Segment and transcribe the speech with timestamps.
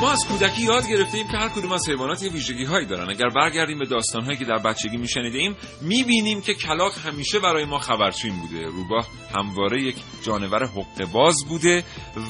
[0.00, 3.10] ما از کودکی یاد گرفتیم که هر کدوم از حیوانات یه ویژگی هایی دارن.
[3.10, 7.78] اگر برگردیم به داستان هایی که در بچگی میشنیدیم می‌بینیم که کلاق همیشه برای ما
[7.78, 8.66] خبرچین بوده.
[8.66, 9.96] روباه همواره یک
[10.26, 11.84] جانور حقه باز بوده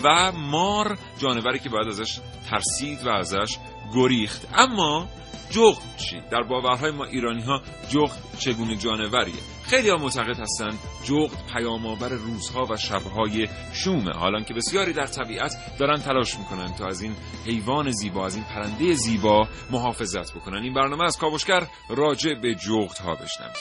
[0.05, 3.59] و مار جانوری که باید ازش ترسید و ازش
[3.95, 4.48] گریخت.
[4.54, 5.09] اما
[5.51, 9.34] جغد چی؟ در باورهای ما ایرانی ها جغد چگونه جانوریه؟
[9.66, 14.12] خیلی ها معتقد هستند جغد پیامآور روزها و شبهای شومه.
[14.12, 17.15] حالان که بسیاری در طبیعت دارن تلاش می‌کنن تا از این
[17.46, 20.62] حیوان زیبا از این پرنده زیبا محافظت بکنن.
[20.62, 23.56] این برنامه از کاوشگر راجع به جغد ها بشنوید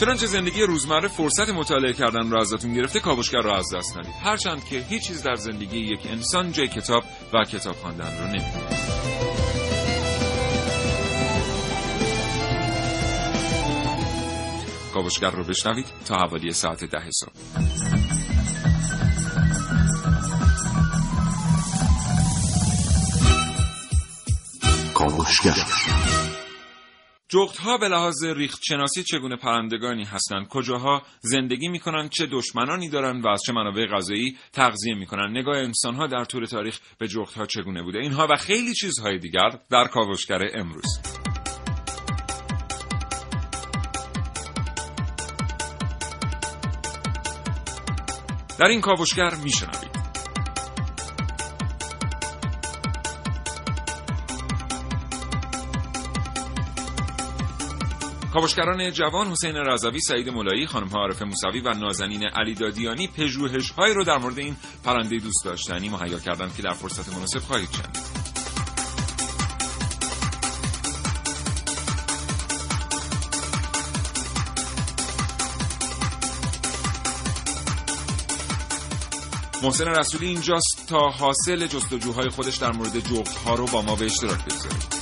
[0.00, 4.14] چنانچه زندگی روزمره فرصت مطالعه کردن را ازتون گرفته کاوشگر را از دست ندید.
[4.24, 8.60] هرچند که هیچ چیز در زندگی یک انسان جای کتاب و کتاب خواندن رو نمیده
[14.94, 17.32] کاوشگر رو بشنوید تا حوالی ساعت ده صبح.
[24.94, 26.29] کاوشگر.
[27.32, 33.28] جغدها به لحاظ ریخت شناسی چگونه پرندگانی هستند؟ کجاها زندگی می‌کنند چه دشمنانی دارند و
[33.28, 37.98] از چه منابع غذایی تغذیه می‌کنند نگاه انسانها در طول تاریخ به جغدها چگونه بوده؟
[37.98, 41.00] اینها و خیلی چیزهای دیگر در کاوشگر امروز.
[48.58, 49.99] در این کاوشگر میشنوید.
[58.32, 64.04] کاوشگران جوان حسین رضوی، سعید مولایی، خانم عارف موسوی و نازنین علی دادیانی پژوهش‌هایی رو
[64.04, 68.20] در مورد این پرنده دوست داشتنی مهیا کردند که در فرصت مناسب خواهید شنید.
[79.62, 84.44] محسن رسولی اینجاست تا حاصل جستجوهای خودش در مورد جغدها رو با ما به اشتراک
[84.44, 84.99] بگذاره.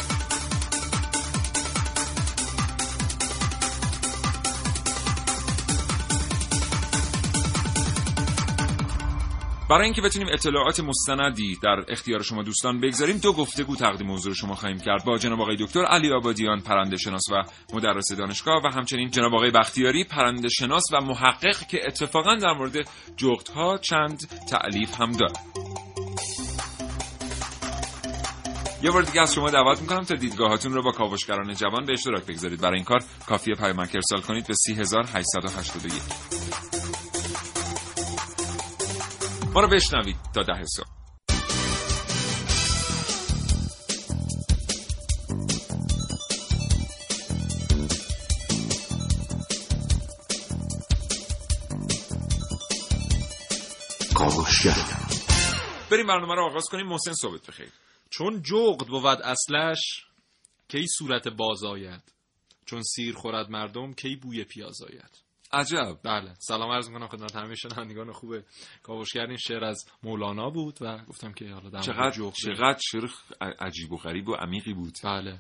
[9.71, 14.55] برای اینکه بتونیم اطلاعات مستندی در اختیار شما دوستان بگذاریم دو گفتگو تقدیم حضور شما
[14.55, 15.05] خواهیم کرد.
[15.05, 17.43] با جناب آقای دکتر علی آبادیان پرنده شناس و
[17.75, 22.77] مدرس دانشگاه و همچنین جناب آقای بختیاری پرنده شناس و محقق که اتفاقا در مورد
[23.17, 24.19] جغدها چند
[24.51, 25.39] تعلیف هم دارد
[28.83, 32.27] یه بار دیگه از شما دعوت می‌کنم تا دیدگاهاتون رو با کاوشگران جوان به اشتراک
[32.27, 32.61] بگذارید.
[32.61, 35.93] برای این کار کافیه پیامک ارسال کنید به 30881
[39.59, 40.87] ما رو بشنوید تا ده صبح.
[55.91, 57.69] بریم برنامه رو آغاز کنیم محسن صحبت بخیر.
[58.11, 60.07] چون جغد بود اصلش
[60.69, 62.13] کی صورت باز آید؟
[62.67, 65.99] چون سیر خورد مردم کی بوی پیاز آید؟ عجب.
[66.05, 66.35] بله.
[66.39, 68.35] سلام عرض می‌کنم خدمت همه شنوندگان خوب
[68.83, 73.09] کاوشگر این شعر از مولانا بود و گفتم که حالا در چقدر چقدر شعر
[73.61, 74.95] عجیب و غریب و عمیقی بود.
[75.05, 75.39] بله.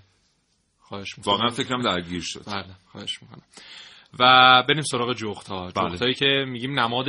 [0.79, 1.35] خواهش می‌کنم.
[1.35, 2.45] واقعا فکرم درگیر شد.
[2.47, 2.75] بله.
[2.87, 3.43] خواهش می‌کنم.
[4.19, 6.15] و بریم سراغ جغت ها بله.
[6.15, 7.07] که میگیم نماد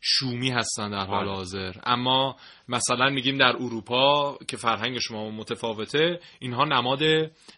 [0.00, 1.34] شومی هستن در حال بله.
[1.34, 2.36] حاضر اما
[2.68, 7.00] مثلا میگیم در اروپا که فرهنگ شما متفاوته اینها نماد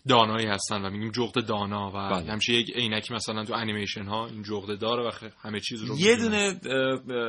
[0.09, 2.33] دانایی هستن و میگیم جغد دانا و بله.
[2.33, 5.11] همیشه یک عینکی مثلا تو انیمیشن ها این جغد داره و
[5.43, 6.55] همه چیز رو یه دونه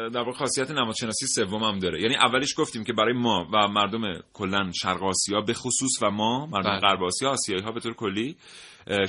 [0.10, 4.02] در واقع خاصیت نمادشناسی سوم هم داره یعنی اولیش گفتیم که برای ما و مردم
[4.34, 6.80] کلا شرق آسیا به خصوص و ما مردم بله.
[6.80, 8.38] غرب آسیا آسیایی ها به طور کلی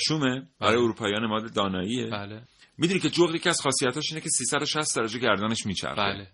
[0.08, 0.82] شومه برای بله.
[0.82, 2.43] اروپاییان نماد داناییه بله
[2.82, 5.96] می‌دونی که جغد یکی از خاصیتاش اینه که 360 درجه گردنش میچرخه.
[5.96, 6.29] بله.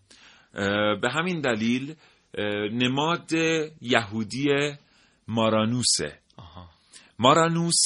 [1.01, 1.95] به همین دلیل
[2.73, 3.33] نماد
[3.81, 4.49] یهودی
[5.29, 6.19] مارانوسه.
[7.19, 7.81] مارانوس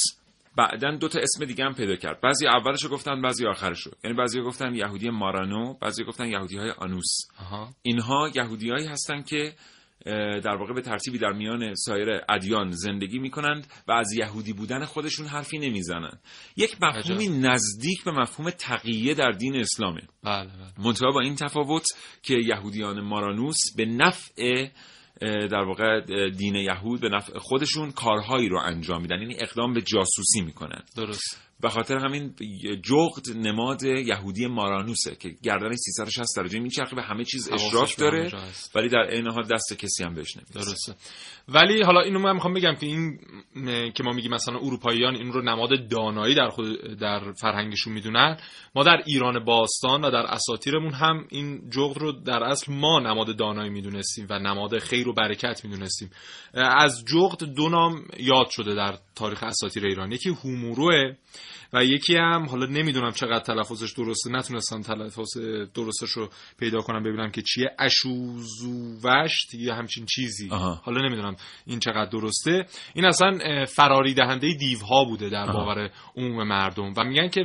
[0.56, 2.20] بعدا دو تا اسم دیگه هم پیدا کرد.
[2.20, 7.18] بعضی اولش گفتن بعضی آخرش یعنی بعضی گفتن یهودی مارانو بعضی گفتن یهودی های آنوس
[7.82, 9.54] اینها یهودیهایی هستن که
[10.44, 15.26] در واقع به ترتیبی در میان سایر ادیان زندگی می‌کنند و از یهودی بودن خودشون
[15.26, 16.20] حرفی نمی‌زنند.
[16.56, 20.02] یک مفهومی نزدیک به مفهوم تقیه در دین اسلامه.
[20.22, 21.12] بله بله.
[21.12, 21.84] با این تفاوت
[22.22, 24.68] که یهودیان مارانوس به نفع
[25.20, 26.00] در واقع
[26.30, 29.20] دین یهود به نفع خودشون کارهایی رو انجام میدن.
[29.20, 30.82] یعنی اقدام به جاسوسی می‌کنن.
[30.96, 31.51] درست.
[31.62, 32.34] به خاطر همین
[32.82, 38.30] جغد نماد یهودی مارانوسه که گردنش 360 درجه میچرخه به همه چیز اشراف داره
[38.74, 40.70] ولی در عین حال دست کسی هم بهش نمی‌رسه.
[40.70, 40.94] درسته.
[41.48, 43.18] ولی حالا اینو من می‌خوام بگم که این
[43.94, 48.36] که ما میگیم مثلا اروپاییان این رو نماد دانایی در خود در فرهنگشون می‌دونن
[48.74, 53.36] ما در ایران باستان و در اساطیرمون هم این جغد رو در اصل ما نماد
[53.36, 56.10] دانایی می‌دونستیم و نماد خیر و برکت می‌دونستیم.
[56.54, 60.12] از جغد دو نام یاد شده در تاریخ اساطیر ایران.
[60.12, 61.12] یکی هوموروه
[61.72, 65.38] و یکی هم حالا نمی‌دونم چقدر تلفظش درسته نتونستم تلفظ
[65.74, 66.28] درستش رو
[66.58, 67.70] پیدا کنم ببینم که چیه.
[67.78, 70.48] اشوزووشت یا همچین چیزی.
[70.82, 71.36] حالا نمی‌دونم
[71.66, 72.66] این چقدر درسته.
[72.94, 76.94] این اصلا فراری دهنده دیوها بوده در باور عموم مردم.
[76.96, 77.44] و میگن که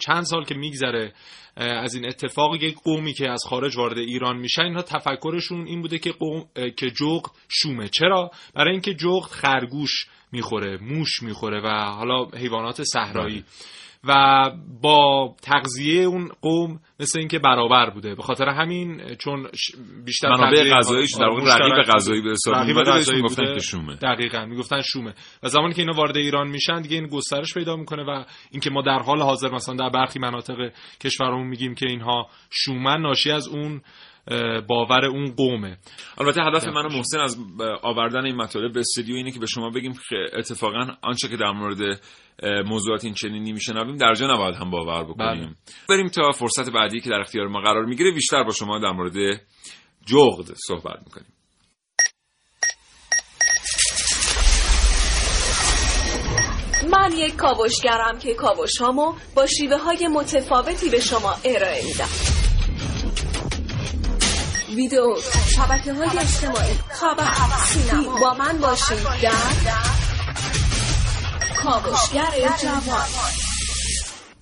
[0.00, 1.12] چند سال که میگذره
[1.56, 5.98] از این اتفاق یک قومی که از خارج وارد ایران میشن اینها تفکرشون این بوده
[5.98, 7.88] که قوم که جغد شومه.
[7.88, 13.44] چرا؟ برای اینکه جغد خرگوش می‌خوره موش می‌خوره و حالا حیوانات صحرایی.
[14.04, 14.14] و
[14.82, 18.14] با تغذیه اون قوم مثل اینکه برابر بوده.
[18.14, 19.46] به خاطر همین چون
[20.04, 23.94] بیشتر منابع غذاییش در واقع رقیب غذایی به حساب می‌گفتن که شومه.
[23.94, 25.14] دقیقاً می‌گفتن شومه.
[25.42, 28.82] و زمانی که اینا وارد ایران میشن دیگه این گسترش پیدا می‌کنه و اینکه ما
[28.82, 33.80] در حال حاضر مثلا در برخی مناطق کشورمون میگیم که اینها شومن ناشی از اون
[34.68, 35.78] باور اون قومه.
[36.18, 37.36] البته هدف من محسن از
[37.82, 39.94] آوردن این مطالب به استودیو اینه که به شما بگیم
[40.32, 42.00] اتفاقا آنچه که در مورد
[42.66, 45.16] موضوعات این چنینی میشنویم در جا نباید هم باور بکنیم.
[45.18, 45.54] بله.
[45.88, 49.40] بریم تا فرصت بعدی که در اختیار ما قرار می‌گیره بیشتر با شما در مورد
[50.06, 51.32] جغد صحبت می‌کنیم.
[56.90, 62.35] من یک کاوشگرم که کاوش هامو با شیوه های متفاوتی به شما ارائه میدم.
[64.76, 65.16] ویدیو
[65.56, 66.74] شبکه های اجتماعی.
[66.88, 67.32] خبر
[67.66, 68.18] سینما.
[68.20, 69.30] با من باشید در
[71.62, 72.30] کاوشگر
[72.62, 73.06] جوان.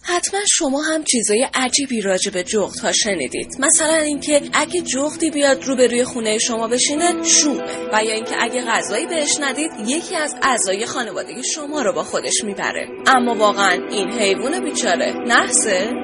[0.02, 3.56] حتما شما هم چیزای عجیبی راجع به جغت ها شنیدید.
[3.58, 7.88] مثلا اینکه اگه جغتی بیاد روبروی خونه شما بشینه شومه.
[7.92, 12.44] و یا اینکه اگه غذایی بهش ندید یکی از اعضای خانواده شما رو با خودش
[12.44, 12.88] می‌بره.
[13.06, 15.14] اما واقعا این حیوان بیچاره.
[15.26, 16.03] نحسه؟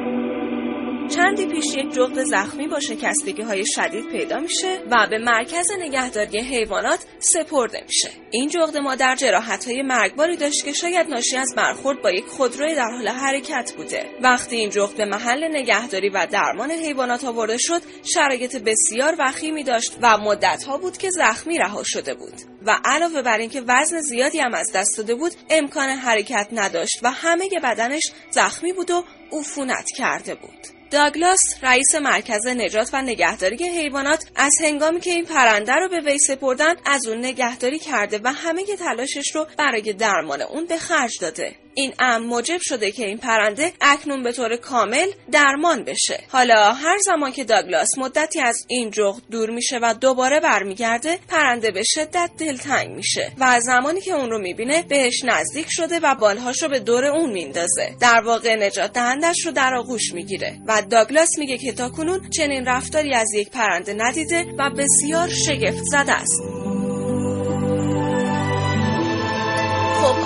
[1.10, 6.38] چندی پیش یک جغد زخمی با شکستگی های شدید پیدا میشه و به مرکز نگهداری
[6.38, 8.10] حیوانات سپرده میشه.
[8.30, 12.74] این جغد مادر جراحت های مرگباری داشت که شاید ناشی از برخورد با یک خودروی
[12.74, 14.06] در حال حرکت بوده.
[14.22, 17.82] وقتی این جغد به محل نگهداری و درمان حیوانات آورده شد
[18.14, 22.34] شرایط بسیار وخیمی داشت و مدت ها بود که زخمی رها شده بود.
[22.66, 27.10] و علاوه بر اینکه وزن زیادی هم از دست داده بود امکان حرکت نداشت و
[27.10, 30.79] همه بدنش زخمی بود و عفونت کرده بود.
[30.90, 36.18] داگلاس رئیس مرکز نجات و نگهداری حیوانات از هنگامی که این پرنده رو به وی
[36.18, 41.54] سپردن از اون نگهداری کرده و همه تلاشش رو برای درمان اون به خرج داده.
[41.74, 46.20] این امر موجب شده که این پرنده اکنون به طور کامل درمان بشه.
[46.28, 51.70] حالا هر زمان که داگلاس مدتی از این جغد دور میشه و دوباره برمیگرده پرنده
[51.70, 56.62] به شدت دلتنگ میشه و زمانی که اون رو می‌بینه بهش نزدیک شده و بالهاش
[56.62, 57.90] رو به دور اون میندازه.
[58.00, 63.14] در واقع نجات دهندش رو در آغوش می‌گیره و داگلاس میگه که تاکنون چنین رفتاری
[63.14, 66.59] از یک پرنده ندیده و بسیار شگفت زده است.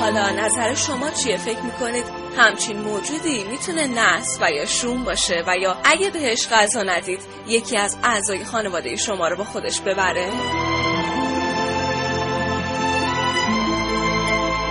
[0.00, 2.04] حالا نظر شما چیه؟ فکر می‌کنید
[2.36, 7.76] همچین موجودی می‌تونه نس و یا شوم باشه و یا اگه بهش غذا ندید یکی
[7.76, 10.30] از اعضای خانواده شما رو با خودش ببره؟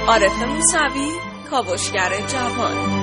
[0.08, 1.12] عارف موسوی
[1.50, 3.03] کاوشگر جوان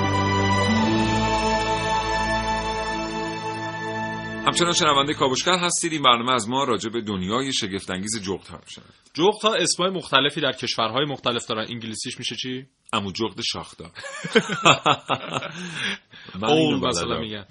[4.47, 5.93] همچنان شنونده کاوشگر هستید.
[5.93, 8.61] این برنامه از ما راجع به دنیای شگفتانگیز جغد ها
[9.15, 11.67] جغد ها اسمای مختلفی در کشورهای مختلف دارن.
[11.71, 13.91] انگلیسیش میشه چی؟ امو جغد شاخدار
[16.43, 17.47] اول مثلا میگن.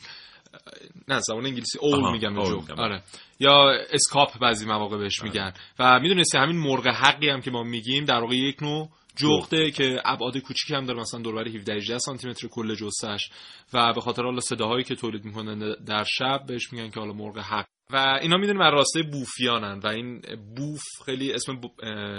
[1.07, 2.79] نه زبان انگلیسی اول میگن به جغد.
[2.79, 3.03] آره.
[3.39, 5.29] یا اسکاپ بعضی مواقع بهش آره.
[5.29, 5.53] میگن.
[5.79, 10.01] و می‌دونستی همین مرغ حقی هم که ما میگیم در واقع یک نوع جغده که
[10.05, 13.29] ابعاد کوچیکی هم داره مثلا دوربر 17 18 سانتی متر کل جثهش
[13.73, 17.37] و به خاطر حالا صداهایی که تولید می‌کنن در شب بهش میگن که حالا مرغ
[17.37, 17.65] حق.
[17.89, 20.21] و اینا می‌دونیم از راسته بوفیانن و این
[20.55, 21.61] بوف خیلی اسم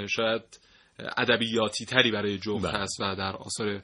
[0.08, 0.42] شاید
[1.16, 2.78] ادبیاتی تری برای جغد بله.
[2.78, 3.82] هست و در آثار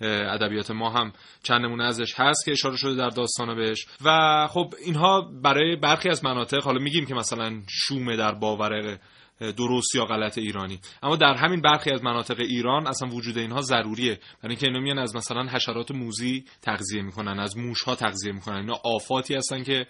[0.00, 3.86] ادبیات ما هم چند نمونه ازش هست که اشاره شده در داستان بهش.
[4.04, 8.98] و خب اینها برای برخی از مناطق حالا میگیم که مثلا شومه در باور
[9.40, 10.80] درست یا غلط ایرانی.
[11.02, 14.14] اما در همین برخی از مناطق ایران اصلا وجود اینها ضروریه.
[14.42, 18.56] برای اینکه اینا میان از مثلا حشرات موزی تغذیه می‌کنن از موش ها تغذیه می‌کنن.
[18.56, 19.86] اینا آفاتی هستن که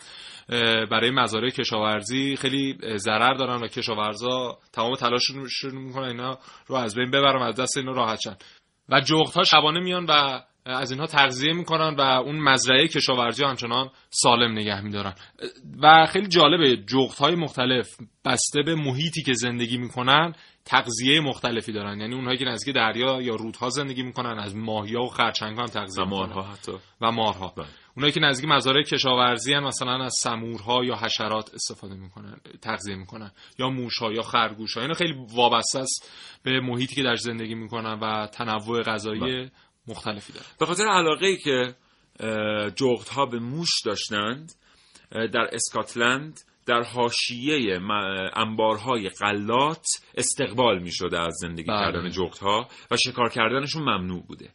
[0.91, 7.11] برای مزارع کشاورزی خیلی ضرر دارن و کشاورزا تمام تلاششون می‌کنن اینا رو از بین
[7.11, 8.37] ببرن از دست اینا راحت شن.
[8.89, 13.91] و جغت ها شبانه میان و از اینها تغذیه می‌کنن و اون مزرعه کشاورزی همچنان
[14.11, 15.15] سالم نگه میدارن.
[15.83, 20.33] و خیلی جالبه جغت های مختلف بسته به محیطی که زندگی می‌کنن
[20.65, 22.01] تغذیه مختلفی دارن.
[22.01, 26.05] یعنی اونهایی که نزدیک دریا یا رودها زندگی می‌کنن از ماهیا و خرچنگ هم تغذیه
[26.05, 26.73] و مارها حتی.
[27.01, 27.53] و مارها.
[27.57, 27.67] بله.
[27.97, 33.31] اونایی که نزدیک مزارع کشاورزی هم مثلا از سمورها یا حشرات استفاده می‌کنن تغذیه می‌کنن.
[33.59, 34.81] یا موشها یا خرگوشها.
[34.83, 36.11] اینا خیلی وابسته است
[36.43, 39.51] به محیطی که در زندگی می‌کنن و تنوع غذایی بله.
[39.89, 40.47] مختلفی داره.
[40.61, 41.75] به خاطر علاقه ای که
[42.77, 44.53] جغت ها به موش داشتند
[45.11, 47.81] در اسکاتلند در حاشیه
[48.35, 51.79] انبارهای غلات استقبال می شده از زندگی بله.
[51.79, 54.51] کردن جغت ها و شکار کردنشون ممنوع بوده.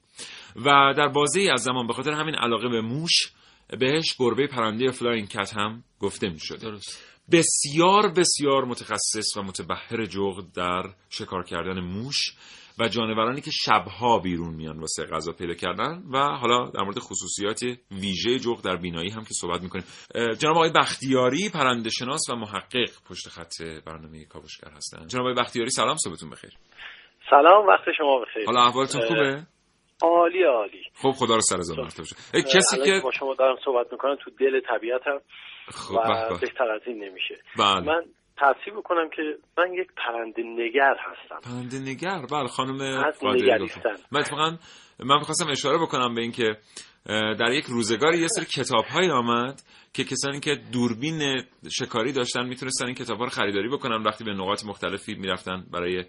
[0.56, 3.32] و در بازه از زمان به خاطر همین علاقه به موش
[3.80, 6.72] بهش گربه پرنده فلاین کت هم گفته می شده
[7.32, 12.18] بسیار بسیار متخصص و متبهر جغد در شکار کردن موش
[12.82, 17.60] و جانورانی که شبها بیرون میان واسه غذا پیدا کردن و حالا در مورد خصوصیات
[17.92, 19.86] ویژه جغ در بینایی هم که صحبت می‌کنیم.
[20.40, 23.54] جناب آقای بختیاری پرنده شناس و محقق پشت خط
[23.86, 25.08] برنامه کاوشگر هستن.
[25.08, 26.52] جناب آقای بختیاری سلام صبحتون بخیر.
[27.30, 28.46] سلام وقت شما بخیر.
[28.46, 29.44] حالا احوالتون خوبه؟
[30.02, 30.84] عالی عالی.
[30.94, 31.88] خب خدا رو سر زمان
[32.32, 35.20] کسی که با شما دارم صحبت می‌کنم تو دل طبیعتم
[35.72, 37.38] خب و بهتر از این نمیشه.
[37.58, 37.80] بله.
[37.80, 38.06] من
[38.42, 39.22] توصیف بکنم که
[39.58, 41.52] من یک پرنده نگر هستم.
[41.52, 43.96] پرنده نگر؟ بله خانم از نگریستن.
[44.12, 44.58] من اتفاقا
[45.00, 46.58] من می‌خواستم اشاره بکنم به اینکه
[47.06, 49.62] در یک روزگاری یه سری کتاب های آمد
[49.94, 54.04] که کسانی که دوربین شکاری داشتن می‌تونستن این کتاب ها رو خریداری بکنن.
[54.04, 56.06] وقتی به نقاط مختلفی می‌رفتن برای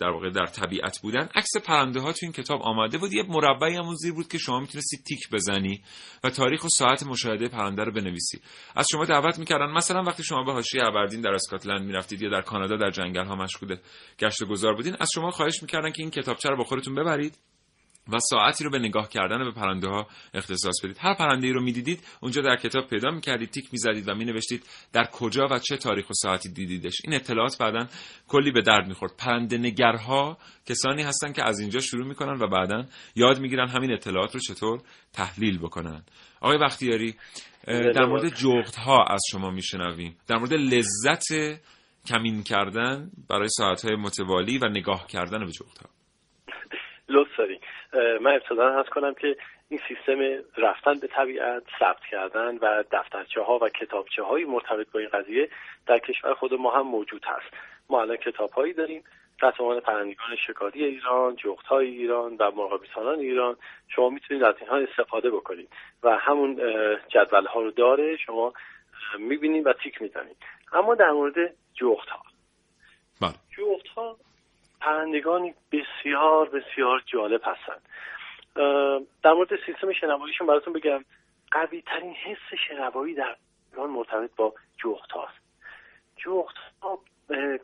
[0.00, 1.28] در واقع در طبیعت بودن.
[1.34, 3.12] عکس پرنده ها تو این کتاب آمده بود.
[3.12, 5.82] یه مربعی همون زیر بود که شما می‌تونستی تیک بزنی
[6.24, 8.40] و تاریخ و ساعت مشاهده پرنده رو بنویسی.
[8.76, 9.72] از شما دعوت می‌کردن.
[9.72, 13.34] مثلا وقتی شما به حاشیه ابردین در اسکاتلند می‌رفتید یا در کانادا در جنگل ها
[13.34, 13.76] مشغول
[14.18, 17.38] گشت و گذار بودین از شما خواهش می‌کردن که این کتابچه رو با خودتون ببرید.
[18.12, 20.96] و ساعتی رو به نگاه کردن به پرنده ها اختصاص بدید.
[21.00, 25.04] هر پرنده ای رو می‌دیدید اونجا در کتاب پیدا می‌کردید تیک می‌زدید و مینوشتید در
[25.12, 26.96] کجا و چه تاریخ و ساعتی دیدیدش.
[27.04, 27.86] این اطلاعات بعدا
[28.28, 29.12] کلی به درد می‌خورد.
[29.18, 32.84] پرنده نگرها کسانی هستن که از اینجا شروع می‌کنن و بعدا
[33.16, 34.80] یاد می‌گیرن همین اطلاعات رو چطور
[35.12, 36.02] تحلیل بکنن.
[36.40, 37.14] آقای بختیاری
[37.66, 40.16] در مورد جغت ها از شما میشنویم.
[40.26, 41.24] در مورد لذت
[42.06, 45.97] کمین کردن برای ساعت های متوالی و نگاه کردن به جغت ها
[47.08, 47.40] لطف
[48.20, 49.36] من ابتدا هست کنم که
[49.68, 55.00] این سیستم رفتن به طبیعت ثبت کردن و دفترچه ها و کتابچه های مرتبط با
[55.00, 55.48] این قضیه
[55.86, 57.54] در کشور خود ما هم موجود هست.
[57.90, 59.04] ما الان کتاب هایی داریم.
[59.40, 63.56] قطعان پرندگان شکاری ایران جغت های ایران و مرغابیسانان ایران.
[63.88, 65.68] شما می‌تونید از اینها استفاده بکنید
[66.02, 66.56] و همون
[67.08, 68.16] جدول ها رو داره.
[68.16, 68.52] شما
[69.18, 70.36] می‌بینید و تیک می‌زنید.
[70.72, 72.22] اما در مورد جغت ها
[73.20, 73.34] بله.
[73.56, 74.16] جغت ها
[74.80, 77.88] پرندگانی بسیار بسیار جالب هستند.
[79.22, 81.04] در مورد سیستم شنواییشون براتون بگم.
[81.50, 83.36] قوی ترین حس شنوایی در
[83.72, 85.38] ایران مرتبط با جغت هاست
[86.16, 86.98] جغت ها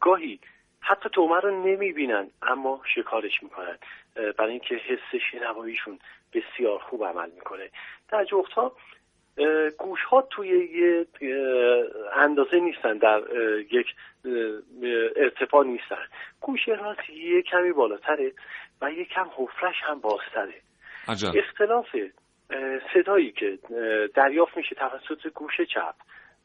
[0.00, 0.40] گاهی
[0.80, 3.78] حتی تومه رو نمی‌بینن اما شکارش می‌کنن.
[4.14, 5.98] برای اینکه حس شنواییشون
[6.32, 7.70] بسیار خوب عمل می‌کنه.
[8.08, 8.72] در جغت ها
[9.78, 11.06] گوش ها توی یه
[12.12, 13.22] اندازه نیستن در
[13.72, 13.86] یک
[15.16, 16.06] ارتفاع نیستن.
[16.40, 18.32] گوش راست یه کمی بالاتره
[18.82, 20.54] و یه کم حفرش هم بازتره.
[21.38, 21.86] اختلاف
[22.94, 23.58] صدایی که
[24.14, 25.94] دریافت میشه توسط گوش چپ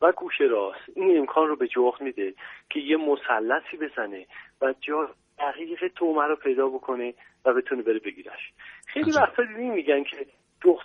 [0.02, 2.34] و گوش راست این امکان رو به جغ میده
[2.70, 4.26] که یه مسلسی بزنه
[4.62, 7.14] و جا دقیق تومه رو پیدا بکنه
[7.46, 8.52] و بتونه بره بگیرش.
[8.88, 10.26] خیلی وقتا دیدیم میگن که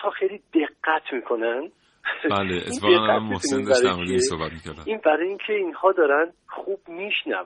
[0.01, 1.71] ها خیلی دقت می‌کنن.
[2.31, 4.53] بله اتفاقا محسن داشت این صحبت
[4.87, 7.45] این برای اینکه اینها دارن خوب میشنون.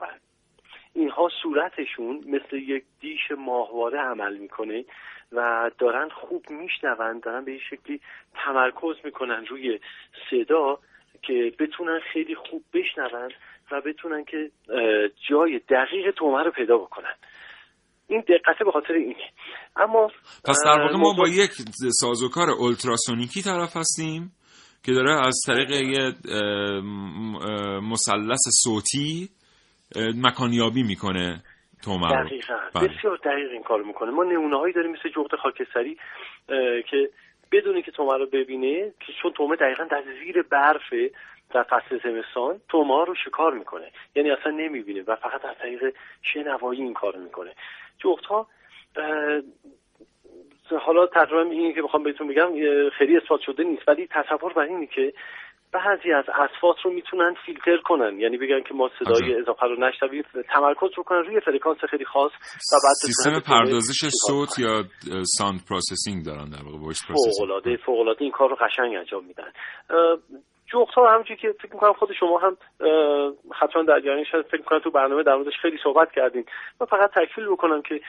[0.92, 4.84] اینها صورتشون مثل یک دیش ماهواره عمل می‌کنه
[5.32, 8.00] و دارن خوب میشنون دارن به این شکلی
[8.44, 9.80] تمرکز می‌کنن روی
[10.30, 10.78] صدا
[11.22, 13.30] که بتونن خیلی خوب بشنون
[13.72, 14.50] و بتونن که
[15.28, 17.14] جای دقیق تومه رو پیدا بکنن.
[18.08, 19.30] این دقته به خاطر اینه.
[19.76, 20.10] اما
[20.44, 21.50] پس در واقع ما با یک
[22.00, 24.32] سازوکار اولتراسونیکی طرف هستیم.
[24.84, 26.12] که داره از طریق یه
[27.80, 29.28] مثلث صوتی
[30.22, 31.42] مکانیابی می‌کنه
[31.86, 32.54] دقیقا.
[32.74, 32.88] بله.
[32.88, 34.10] بسیار دقیق این کار می‌کنه.
[34.10, 35.96] ما نمونه هایی داریم مثل جغد خاکستری
[36.90, 37.10] که
[37.52, 41.10] بدونی که تومه رو ببینه که چون تومه دقیقا در زیر برفه
[41.54, 43.90] در فصل زمستان تومه ها رو شکار می‌کنه.
[44.14, 47.54] یعنی اصلا نمی‌بینه و فقط از طریق شنوایی این کار می‌کنه.
[47.98, 48.46] جغت ها
[50.76, 52.52] حالا تقریبا این که بخوام بهتون بگم
[52.98, 55.12] خیلی اثبات شده نیست ولی تصور بر اینه که
[55.72, 58.20] بعضی از اصفات رو می‌تونن فیلتر کنن.
[58.20, 62.32] یعنی بگن که ما صدای اضافه رو نشنویم تمرکز رو کنن روی فرکانس خیلی خاص
[62.72, 64.84] و بعد سیستم پردازش صوت یا
[65.22, 67.02] sound processing دارن در واقع وایس
[67.86, 69.50] فوق این کار رو قشنگ انجام میدن.
[70.72, 72.56] جغدها همونجوری که فکر می‌کنم خود شما هم
[73.60, 76.44] حتما در جریانشید فکر می‌کنم تو برنامه در موردش خیلی صحبت کردیم
[76.80, 78.00] و فقط تکمیل بکنم که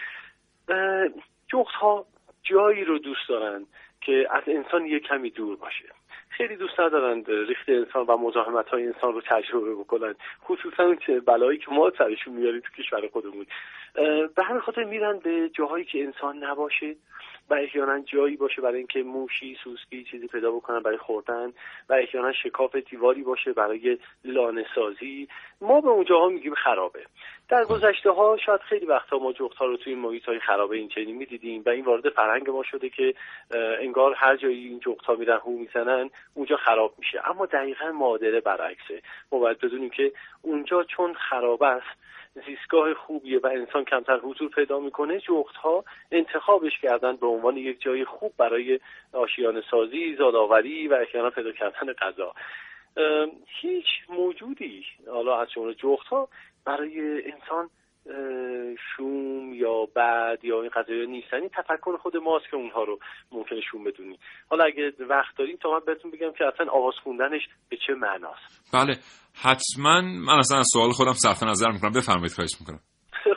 [1.51, 2.05] جغدها
[2.43, 3.65] جایی رو دوست دارن
[4.01, 5.85] که از انسان یه کمی دور باشه.
[6.29, 10.15] خیلی دوست ندارند ریخت انسان و مزاحمت های انسان رو تجربه بکنن.
[10.43, 13.45] خصوصا که بلایی که ما سرشون میاریم تو کشور خودمون.
[14.35, 16.95] به همین خاطر میرن به جاهایی که انسان نباشه.
[17.49, 21.53] و احیانا جایی باشه برای اینکه موشی سوسکی چیزی پیدا بکنن برای خوردن
[21.89, 25.27] و احیانا شکاف دیواری باشه برای لانه سازی
[25.61, 27.03] ما به اونجاها میگیم خرابه.
[27.49, 30.87] در گذشته ها شاید خیلی وقتا ما جغت ها رو توی محیط های خرابه این
[30.87, 33.13] چنین می‌دیدیم و این وارد فرهنگ ما شده که
[33.79, 37.29] انگار هر جایی این جغت ها میرن هو می‌زنن اونجا خراب میشه.
[37.29, 39.01] اما دقیقا معادله برعکسه.
[39.31, 41.99] ما باید بدونیم که اونجا چون خراب است
[42.33, 48.05] زیستگاه خوبیه و انسان کمتر حضور پیدا می‌کنه جغت انتخابش کردن به عنوان یک جای
[48.05, 48.79] خوب برای
[49.13, 52.33] آشیان سازی زادآوری و احیانا پیدا کردن غذا.
[53.61, 56.29] هیچ موجودی حالا از جمله جغت
[56.65, 57.69] برای انسان
[58.95, 62.99] شوم یا بعد یا این قضایی نیستنی تفکر خود ماست که اونها رو
[63.31, 64.19] ممکنه شوم بدونی.
[64.49, 68.73] حالا اگه وقت داریم تا من بهتون بگم که اصلا آواز خوندنش به چه معناست.
[68.73, 68.95] بله
[69.43, 71.91] حتما من اصلا از سوال خودم صرف نظر می‌کنم.
[71.91, 72.79] بفرمایید خواهش می‌کنم.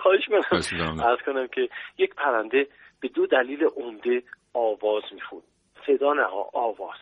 [0.02, 1.00] خواهش می‌کنم.
[1.00, 2.66] از کنم که یک پرنده
[3.00, 4.22] به دو دلیل عمده
[4.54, 5.42] آواز می‌خوند.
[5.86, 6.98] صدا نه آواز.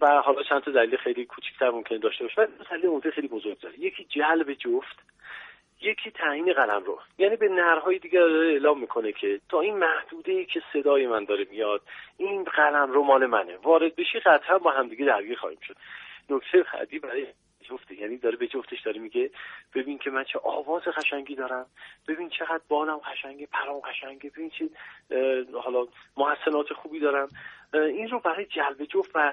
[0.00, 2.40] و حالا چند تا دلیل خیلی کوچیک‌تر ممکن داشته باشه.
[2.40, 5.06] ولی دلیل عمده خیلی بزرگ داره یکی جلب جفت.
[5.80, 6.98] یکی تعیین قلم رو.
[7.18, 11.46] یعنی به نرهای دیگر اعلام می‌کنه که تا این محدوده ای که صدای من داره
[11.50, 11.82] میاد
[12.16, 13.56] این قلم رو مال منه.
[13.56, 15.76] وارد بشی قطعا با همدیگه درگیر خواهیم شد.
[16.30, 17.26] نکته بعدی برای
[17.62, 19.30] جفته یعنی داره به جفتش داره میگه
[19.74, 21.66] ببین که من چه آواز قشنگی دارم.
[22.08, 24.30] ببین چقدر بالم قشنگه پرام قشنگه.
[24.30, 24.68] ببین چه
[25.52, 25.86] حالا
[26.16, 27.28] محسنات خوبی دارم.
[27.74, 29.32] این رو برای جلب جفت و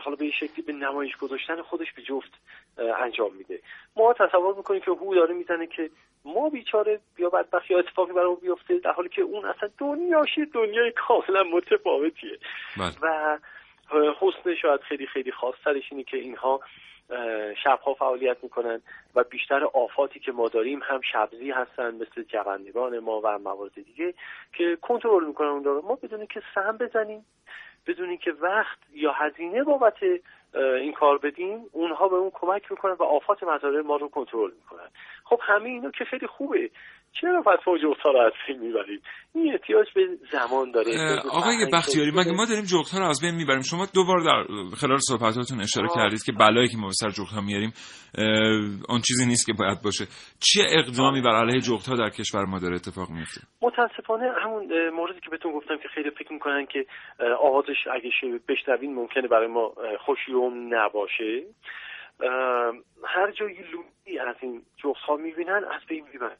[0.00, 2.32] حالا به این شکلی به نمایش گذاشتن خودش به جفت
[2.78, 3.60] انجام میده.
[3.96, 5.90] ما تصور می‌کنیم که هو داره می‌زنه که
[6.24, 10.92] ما بیچاره بیا بدبخت یا اتفاقی برامون بیفته در حالی که اون اصلا دنیاشی دنیای
[10.92, 12.38] کاملا متفاوتیه.
[12.76, 12.92] بله.
[13.02, 13.38] و
[14.20, 16.60] حسن شاید خیلی خیلی خاصترش اینه که اینها
[17.64, 18.82] شبها فعالیت می‌کنن
[19.14, 24.14] و بیشتر آفاتی که ما داریم هم شبزی هستن مثل جوندگان ما و موارد دیگه
[24.52, 27.26] که کنترل می‌کنن اون رو ما بدونیم که سهم بزنیم
[27.86, 29.96] بدونیم که وقت یا هزینه بابت
[30.54, 34.88] این کار بدیم اونها به اون کمک می‌کنن و آفات مزارع ما رو کنترل می‌کنن.
[35.24, 36.70] خب همه اینو که خیلی خوبه.
[37.20, 39.02] چرا پس ما جغت رو از بین می‌بریم؟
[39.34, 40.90] این احتیاج به زمان داره.
[41.30, 44.44] آقای بختیاری مگه ما داریم جغت رو از بین می‌بریم؟ شما دو بار در
[44.76, 45.94] خلال صحبتاتون اشاره آه.
[45.96, 47.72] کردید که بلایی که ما به سر جغت ها میاریم
[48.88, 50.04] اون چیزی نیست که باید باشه.
[50.40, 55.20] چه اقدامی بر علیه جغت ها در کشور ما داره اتفاق میفته متاسفانه همون موردی
[55.20, 56.86] که بهتون گفتم که خیلی فکر می‌کنن که
[57.40, 58.10] آوازش اگه
[58.48, 61.42] بشنوین ممکنه برای ما خوشیوم نباشه.
[63.04, 66.36] هر جایی لومی از این جغت ها می‌بینن از بین می‌برن.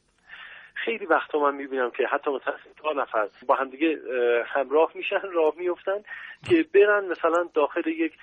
[0.85, 3.97] خیلی وقتا من می‌بینم که حتی مثلا دو نفر با همدیگه
[4.45, 6.03] همراه میشن راه میفتن
[6.49, 8.13] که برن مثلا داخل یک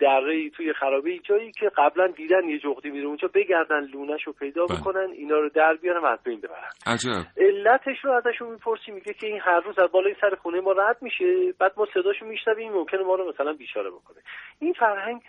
[0.00, 4.66] دره توی خرابه جایی که قبلا دیدن یه جغدی میره اونجا بگردن لونش رو پیدا
[4.66, 4.78] بله.
[4.78, 7.10] بکنن اینا رو در بیارن و از بین ببرن عجب.
[7.36, 11.02] علتش رو ازشون می‌پرسی میگه که این هر روز از بالای سر خونه ما رد
[11.02, 14.18] میشه بعد ما صداشو میشنویم ممکنه ما رو مثلا بیچاره بکنه
[14.58, 15.22] این فرهنگ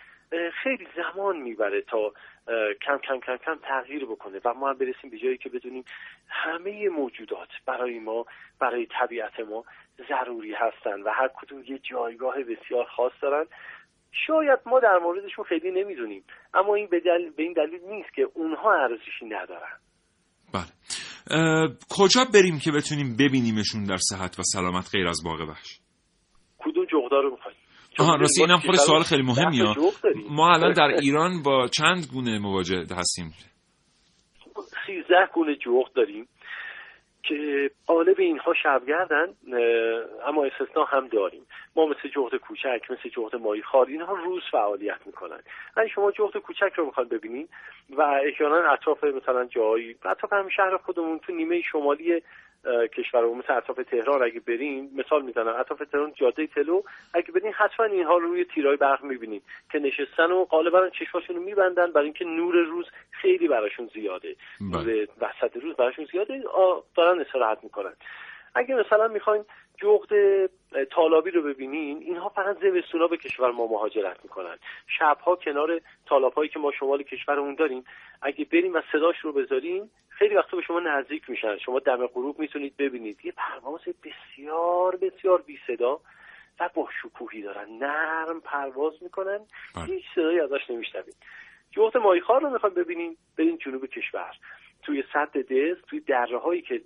[0.63, 2.11] خیلی زمان می‌بره تا
[2.85, 5.83] کم کم کم کم تغییر بکنه و ما هم برسیم به جایی که بدونیم
[6.27, 8.25] همه موجودات برای ما
[8.59, 9.63] برای طبیعت ما
[10.09, 13.45] ضروری هستن و هر کدوم یه جایگاه بسیار خاص دارن.
[14.27, 16.23] شاید ما در موردشون خیلی نمی‌دونیم
[16.53, 16.99] اما این به,
[17.37, 19.77] به این دلیل نیست که اونها ارزشی ندارن.
[20.53, 20.71] بله.
[21.89, 25.79] کجا بریم که بتونیم ببینیمشون در صحت و سلامت غیر از باغ وحش؟
[26.57, 27.37] کدوم جغدار رو
[28.01, 29.75] آها راستی اینم خود سوال خیلی مهمی ها
[30.29, 33.33] ما الان در ایران با چند گونه مواجه هستیم؟
[34.85, 36.27] سیزده گونه جغد داریم
[37.23, 39.27] که قالب اینها شبگردن
[40.27, 41.41] اما استثنا هم داریم.
[41.75, 45.39] ما مثل جغد کوچک مثل جغد ماهی خار اینها روز فعالیت می‌کنن.
[45.77, 47.47] اگه شما جغد کوچک رو می‌خواد ببینین
[47.97, 52.21] و احیانا اطراف مثلا جایی اطراف همین شهر خودمون تو نیمه شمالی
[52.97, 56.81] کشور مثل اطراف تهران اگه بریم مثال می‌زنم اطراف تهران جاده تلو
[57.13, 61.91] اگه برین حتما اینها روی تیرای برق می‌بینید که نشستن و غالبا چشماشون رو میبندن
[61.91, 64.35] برای اینکه نور روز خیلی براشون زیاده.
[64.59, 64.95] بله.
[64.95, 66.43] نور وسط روز براشون زیاده
[66.95, 67.93] دارن استراحت می‌کنن.
[68.55, 69.45] اگه مثلا می‌خواین
[69.77, 70.09] جغد
[70.85, 74.57] طالابی رو ببینین اینها فقط زمستونا به کشور ما مهاجرت می‌کنن.
[74.99, 77.83] شبها کنار طالابهایی که ما شمال کشورمون داریم.
[78.21, 79.91] اگه بریم و صداش رو بذاریم
[80.21, 81.57] خیلی وقتا به شما نزدیک میشن.
[81.57, 83.25] شما دم غروب می‌تونید ببینید.
[83.25, 85.99] یه پرواز بسیار بسیار بی صدا
[86.59, 87.69] و با شکوهی دارن.
[87.69, 89.39] نرم پرواز می‌کنن.
[89.75, 89.85] بله.
[89.85, 91.15] هیچ صدایی ازش نمیشنوید.
[91.71, 93.17] جغت ماهیخوار رو می‌خوایم ببینیم.
[93.37, 94.35] برین جنوب کشور.
[94.83, 96.81] توی سد دز توی دره هایی که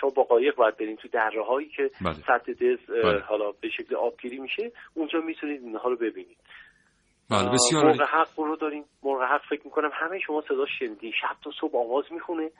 [0.00, 2.14] شما با قایق باید برین توی دره هایی که بله.
[2.14, 3.18] سد دز بله.
[3.18, 6.36] حالا به شکل آبگیری میشه اونجا می‌تونید اینها رو ببینید.
[7.30, 11.12] بله بسیار مرغ حق رو داریم مرغ حق فکر می‌کنم همه شما صدا شنیدین.
[11.20, 12.50] شب تا صبح آواز می‌خونه.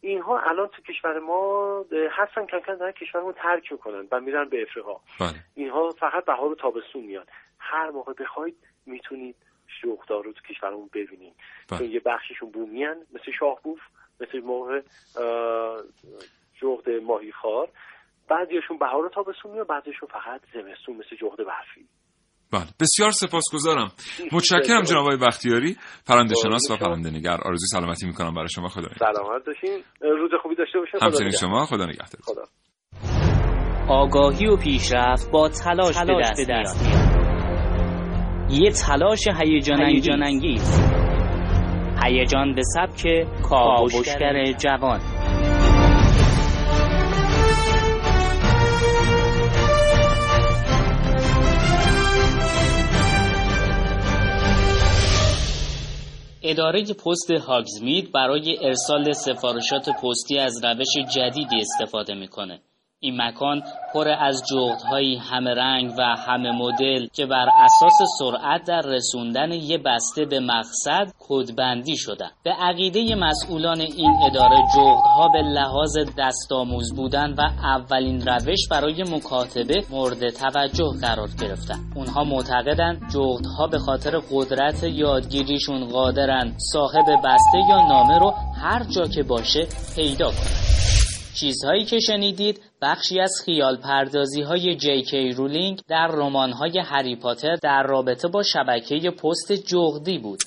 [0.00, 4.62] اینها الان تو کشور ما هستن کم کم دارن کشورمون ترک می‌کنن و میرن به
[4.62, 4.94] افریقا.
[5.20, 5.34] بله.
[5.54, 9.36] اینها فقط بهار و تابستون میاد هر موقع بخواید می‌تونید
[9.82, 11.34] شوخدار رو تو کشورمون ببینید
[11.70, 11.86] بله.
[11.86, 13.80] یه بخششون بومیان مثل شاهبوف
[14.20, 14.80] مثل موقع
[16.60, 17.68] جغد ماهی خار
[18.28, 21.86] بعضیشون بهار و تابستون میاد بعضیشون فقط زمستون مثل جغد برفی.
[22.52, 22.66] بله.
[22.80, 23.92] بسیار سپاسگزارم.
[24.32, 25.76] متشکرم جناب آقای بختیاری.
[26.06, 28.68] پرنده شناس و پرنده نگر آرزوی سلامتی می‌کنم برای شما.
[28.68, 29.82] خدا سلامت باشین.
[30.00, 31.00] روز خوبی داشته باشین.
[31.02, 31.66] همچنین شما.
[31.66, 32.20] خدا نگهدار.
[32.24, 32.42] خدا.
[33.88, 37.08] آگاهی و پیشرفت با تلاش, تلاش به دست میاد.
[38.50, 40.80] یه تلاش هیجان انگیز
[42.04, 45.00] هیجان به سبک کاوشگر جوان.
[56.50, 62.60] اداره پست هاگزمید برای ارسال سفارشات پستی از روش جدیدی استفاده می‌کنه.
[63.00, 63.62] این مکان
[63.94, 69.78] پر از جغدهایی همه رنگ و همه مدل که بر اساس سرعت در رسوندن یه
[69.78, 72.30] بسته به مقصد کدبندی شدن.
[72.42, 79.84] به عقیده مسئولان این اداره جغدها به لحاظ دستآموز بودن و اولین روش برای مکاتبه
[79.90, 81.78] مورد توجه قرار گرفتن.
[81.96, 89.06] اونها معتقدند جغدها به خاطر قدرت یادگیریشون قادرن صاحب بسته یا نامه رو هر جا
[89.06, 90.68] که باشه پیدا کنند
[91.40, 97.16] چیزهایی که شنیدید بخشی از خیال پردازی های جی کی رولینگ در رمان های هری
[97.16, 100.38] پاتر در رابطه با شبکه پست جغدی بود.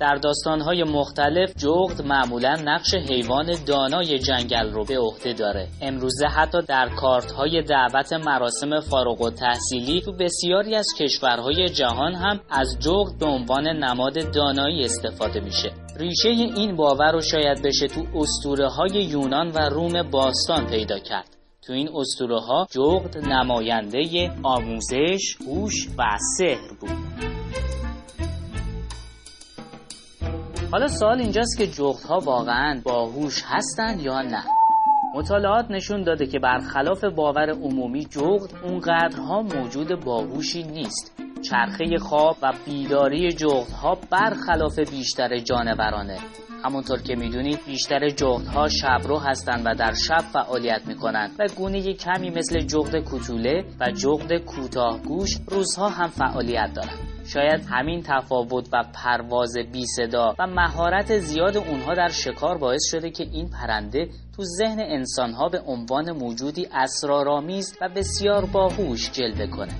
[0.00, 5.68] در داستانهای مختلف جغد معمولا نقش حیوان دانای جنگل رو به عهده داره.
[5.82, 12.14] امروزه حتی در کارت های دعوت مراسم فارغ و تحصیلی تو بسیاری از کشورهای جهان
[12.14, 15.72] هم از جغد به عنوان نماد دانایی استفاده میشه.
[15.96, 21.36] ریشه این باور رو شاید بشه تو اسطوره های یونان و روم باستان پیدا کرد.
[21.66, 26.02] تو این اسطوره ها جغد نماینده آموزش، هوش و
[26.38, 27.09] سحر بود.
[30.72, 34.44] حالا سوال اینجاست که جغدها واقعا باهوش هستند یا نه؟
[35.14, 41.22] مطالعات نشون داده که برخلاف باور عمومی جغد اونقدرها موجود باهوشی نیست.
[41.42, 46.18] چرخه خواب و بیداری جغدها برخلاف بیشتر جانورانه.
[46.64, 52.30] همونطور که می‌دونید بیشتر جغدها شبرو هستند و در شب فعالیت می‌کنند و گونه کمی
[52.30, 59.56] مثل جغد کوتوله و جغد کوتاهگوش روزها هم فعالیت دارند شاید همین تفاوت و پرواز
[59.72, 64.80] بی صدا و مهارت زیاد اونها در شکار باعث شده که این پرنده تو ذهن
[64.80, 69.72] انسانها به عنوان موجودی اسرارآمیز و بسیار باهوش جلوه کنه.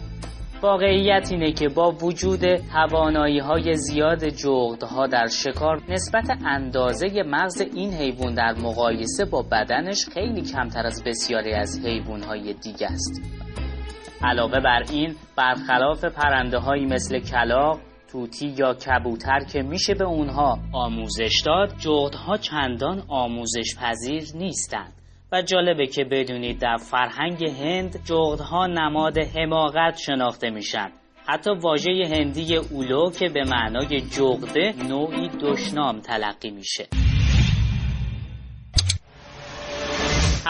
[0.63, 7.93] واقعیت اینه که با وجود توانایی های زیاد جغدها در شکار نسبت اندازه مغز این
[7.93, 13.23] حیوان در مقایسه با بدنش خیلی کمتر از بسیاری از حیوان های دیگه است.
[14.23, 17.81] علاوه بر این برخلاف پرنده هایی مثل کلاق
[18.13, 24.93] توتی یا کبوتر که میشه به اونها آموزش داد جغدها چندان آموزش پذیر نیستند.
[25.33, 30.91] و جالبه که بدونید در فرهنگ هند جغدها نماد حماقت شناخته میشن.
[31.27, 37.10] حتی واژه هندی اولو که به معنای جغده نوعی دشنام تلقی میشه.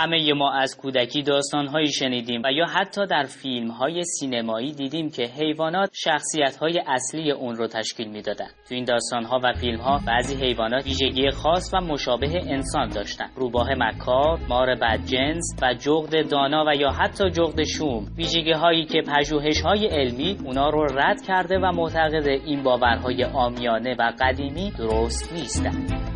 [0.00, 5.22] همه ما از کودکی داستانهایی شنیدیم و یا حتی در فیلم های سینمایی دیدیم که
[5.22, 8.50] حیوانات شخصیت های اصلی اون رو تشکیل می‌دادند.
[8.68, 13.30] تو این داستان ها و فیلم ها بعضی حیوانات ویژگی خاص و مشابه انسان داشتند.
[13.36, 19.02] روباه مکار، مار بدجنس و جغد دانا و یا حتی جغد شوم ویژگی هایی که
[19.02, 25.32] پژوهش های علمی اونا رو رد کرده و معتقد این باورهای آمیانه و قدیمی درست
[25.32, 26.09] نیستند.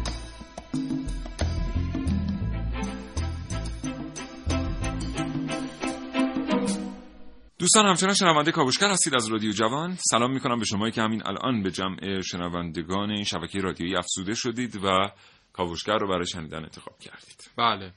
[7.65, 9.97] دوستان همچنان شنونده کاوشگر هستید از رادیو جوان.
[10.11, 14.77] سلام می‌کنم به شمایی که همین الان به جمع شنوندگان این شبکه رادیویی افزوده شدید
[14.85, 15.11] و
[15.53, 17.51] کاوشگر رو برای شنیدن انتخاب کردید.
[17.59, 17.93] بله.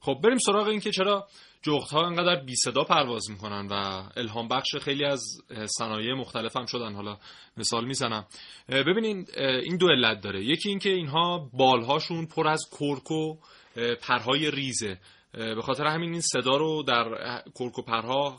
[0.00, 1.26] خب بریم سراغ این که چرا
[1.62, 5.24] جغت ها انقدر بی صدا پرواز می‌کنن و الهام بخش خیلی از
[5.78, 6.94] صنایع مختلف هم شدن.
[6.94, 7.18] حالا
[7.56, 8.26] مثال می‌زنم.
[8.68, 10.44] ببینین این دو علت داره.
[10.44, 13.36] یکی اینکه اینها بالهاشون پر از کرک و
[14.02, 14.98] پرهای ریزه.
[15.32, 17.04] به خاطر همین این صدا رو در
[17.58, 18.36] کرکوپرها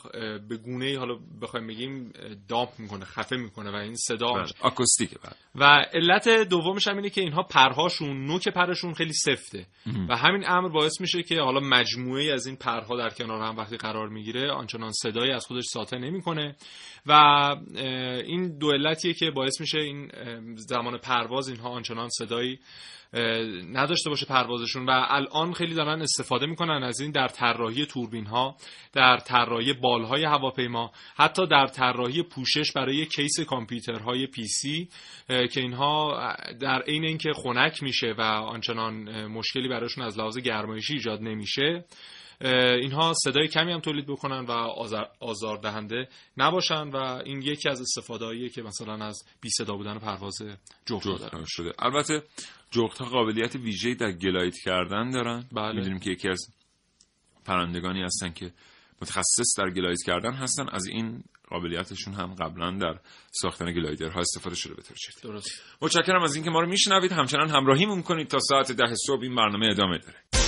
[0.49, 2.13] به گونه حالا بخوایم بگیم
[2.47, 5.33] دامپ می‌کنه خفه می‌کنه و این صدا بله، آکوستیکه بله.
[5.55, 9.65] و علت دومش هم اینه که اینها پرهاشون نوک پرشون خیلی سفته.
[10.09, 13.77] و همین امر باعث میشه که حالا مجموعه از این پرها در کنار هم وقتی
[13.77, 16.55] قرار می‌گیره آنچنان صدایی از خودش ساطع نمی‌کنه.
[17.05, 17.11] و
[18.25, 20.11] این دو علتیه که باعث میشه این
[20.55, 22.59] زمان پرواز اینها آنچنان صدایی
[23.71, 24.85] نداشته باشه پروازشون.
[24.85, 28.57] و الان خیلی دارن استفاده می‌کنن از این در طراحی توربین ها
[28.93, 34.89] در طراحی بالهای هواپیما حتی در طراحی پوشش برای کیس کامپیوترهای پی سی
[35.27, 36.17] که اینها
[36.59, 41.85] در عین اینکه خنک میشه و آنچنان مشکلی براشون از لحاظ گرمایشی ایجاد نمیشه.
[42.43, 44.51] اینها صدای کمی هم تولید بکنن و
[45.19, 50.37] آزار, دهنده نباشن و این یکی از استفاده که مثلا از بی صدا بودن پرواز
[50.85, 51.73] جغد شده.
[51.79, 52.23] البته
[52.71, 55.45] جغدها قابلیت ویژه‌ای در glide کردن دارن.
[55.51, 55.73] بله.
[55.73, 56.47] می‌دونیم که یکی از
[57.45, 58.51] پرندگانی هستن که
[59.01, 60.65] متخصص در glide کردن هستن.
[60.71, 62.99] از این قابلیتشون هم قبلا در
[63.31, 65.63] ساختن گلایدرها استفاده شده به طور درست.
[65.81, 67.11] متشکرم از اینکه ما رو میشنوید.
[67.11, 70.42] همچنان همراهیمون کنید تا ساعت ده صبح این برنامه ادامه داره.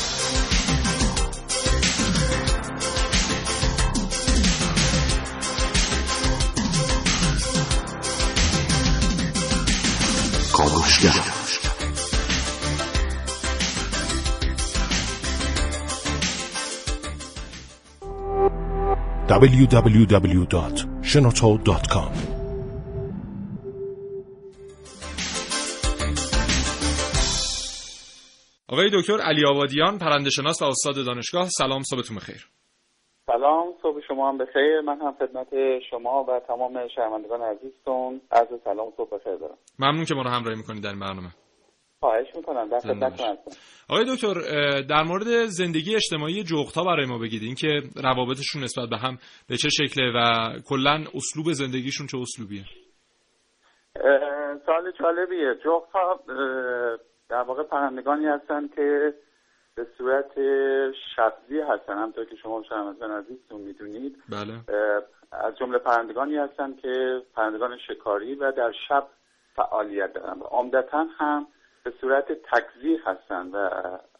[19.29, 22.11] www.shenoto.com
[28.67, 32.49] آقای دکتر علی آبادیان پرنده شناس و استاد دانشگاه سلام صبحتون بخیر.
[33.25, 34.81] سلام صبح شما هم بخیر.
[34.81, 35.47] من هم خدمت
[35.89, 38.21] شما و تمام شنوندگان عزیزتون.
[38.31, 41.29] عرض سلام صبح بخیر دارم ممنون که ما رو همراهی می‌کنید در این برنامه.
[41.99, 42.69] خواهش می‌کنم.
[42.69, 43.21] در خدمت
[43.89, 44.33] آقای دکتر
[44.89, 47.41] در مورد زندگی اجتماعی جغتا برای ما بگید.
[47.43, 47.67] اینکه
[48.03, 49.17] روابطشون نسبت به هم
[49.49, 52.63] به چه شکله و کلا اسلوب زندگیشون چه اسلوبیه؟
[54.65, 55.55] سال جالبیه.
[55.65, 56.19] جغتا
[57.29, 59.13] در واقع پرندگانی هستن که
[59.75, 60.31] به صورت
[61.15, 61.97] شبزی هستن.
[61.97, 64.53] همطور که شما شنوندگان عزیزتون می‌دونید بله.
[65.31, 69.07] از جمله پرندگانی هستن که پرندگان شکاری و در شب
[69.55, 71.47] فعالیت دارن و عمدتا هم
[71.83, 73.69] به صورت تکزی هستن و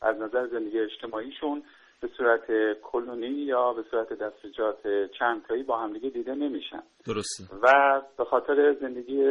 [0.01, 1.63] از نظر زندگی اجتماعیشون
[2.01, 4.87] به صورت کلونی یا به صورت دستجات
[5.19, 6.83] چند تایی با همدیگه دیده نمیشن.
[7.07, 7.43] درسته.
[7.63, 9.23] و به خاطر زندگی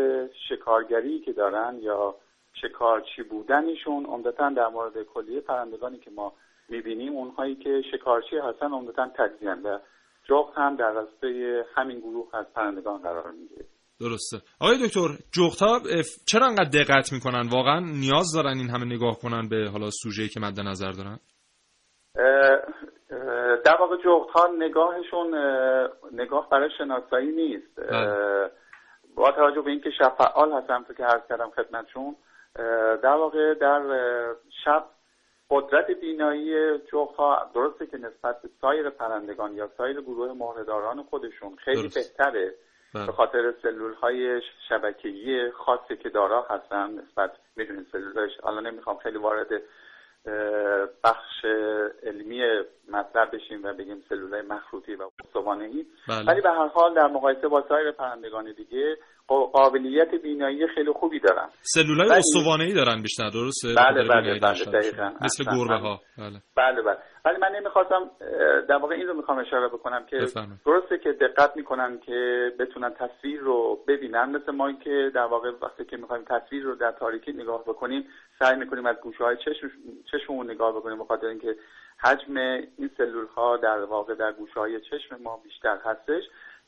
[0.48, 2.14] شکارگری که دارن یا
[2.62, 4.06] شکارچی بودنشون.
[4.06, 6.32] عمدتا در مورد کلیه پرندگانی که ما
[6.68, 9.78] می‌بینیم اونهایی که شکارچی هستن عمدتا تکزیان و
[10.28, 13.64] جغ هم در راسته همین گروه از پرندگان قرار می‌گیره.
[14.00, 14.36] درسته.
[14.60, 15.08] آقای دکتر
[15.60, 15.80] ها
[16.26, 20.40] چرا انقدر دقت می‌کنن؟ واقعا نیاز دارن این همه نگاه کنن به حالا سوژه‌ای که
[20.40, 21.18] مد نظر دارن؟
[23.64, 23.96] در واقع
[24.34, 25.34] ها نگاهشون
[26.12, 27.80] نگاه برای شناسایی نیست.
[27.90, 28.50] بله.
[29.14, 32.16] با توجه به اینکه شب فعال هستم تو که عرض کردم خدمتشون
[33.02, 33.82] در واقع در
[34.64, 34.84] شب
[35.50, 36.54] قدرت بینایی
[37.18, 42.54] ها درسته که نسبت به سایر پرندگان یا سایر گروه مهرهداران خودشون خیلی بهتره
[42.94, 43.06] بله.
[43.06, 49.18] به خاطر سلول های شبکه‌ای خاصی که دارا هستن نسبت می‌دونید سلولش الان نمی‌خوام خیلی
[49.18, 49.48] وارد
[51.04, 51.44] بخش
[52.02, 52.42] علمی
[52.88, 56.26] مطلب بشیم و بگیم سلول های مخروطی و استوانه ای بله.
[56.26, 58.96] ولی به هر حال در مقایسه با سایر پرندگان دیگه
[59.28, 61.48] قابلیت بینایی خیلی خوبی دارن.
[61.60, 65.10] سلولای استوانه ای دارن بیشتر درسته؟ بله بله بله دقیقاً.
[65.20, 66.40] مثل گربه ها بله.
[66.56, 66.98] بله بله.
[67.24, 68.10] ولی من نمی‌خواستم
[68.68, 70.16] در واقع این رو می‌خوام اشاره بکنم که
[70.66, 74.36] درسته که دقت می‌کنن که بتونن تصویر رو ببینن.
[74.36, 78.04] مثل ما که در واقع وقتی که می‌خوایم تصویر رو در تاریکی نگاه بکنیم
[78.38, 79.70] سعی می‌کنیم از گوشه های چشم
[80.12, 81.56] چشممون نگاه بکنیم بخاطر اینکه
[81.98, 82.36] حجم
[82.78, 86.22] این سلول ها در واقع در گوشه های چشم ما بیشتر هستش.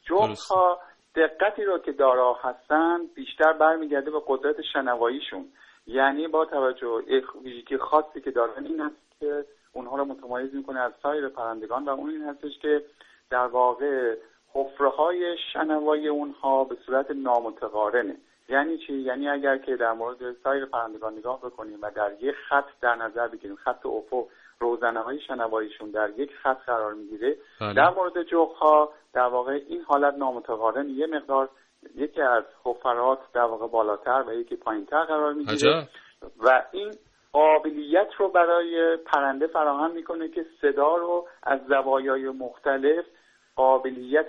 [0.09, 0.79] جغ ها
[1.17, 5.45] دقتی رو که دارا هستن بیشتر برمیگرده به قدرت شنواییشون.
[5.87, 7.03] یعنی با توجه
[7.45, 11.89] ویژگی خاصی که دارن این هست که اونها رو متمایز می‌کنه از سایر پرندگان و
[11.89, 12.83] اون این هستش که
[13.31, 14.17] در واقع
[14.53, 18.17] حفره های شنوایی اونها به صورت نامتقارنه.
[18.49, 22.65] یعنی چی؟ یعنی اگر که در مورد سایر پرندگان نگاه بکنیم و در یک خط
[22.81, 24.27] در نظر بگیریم خط افق
[24.61, 27.37] روزنه های شنواییشون در یک خط قرار می‌گیره.
[27.61, 27.75] بله.
[27.75, 30.89] در مورد جغ ها در واقع این حالت نامتقارن.
[30.89, 31.49] یه مقدار
[31.95, 35.89] یکی از حفرات در واقع بالاتر و یکی پایینتر قرار می‌گیره.
[36.45, 36.95] و این
[37.33, 43.05] قابلیت رو برای پرنده فراهم می‌کنه که صدا رو از زوایای مختلف
[43.57, 44.27] قابلیت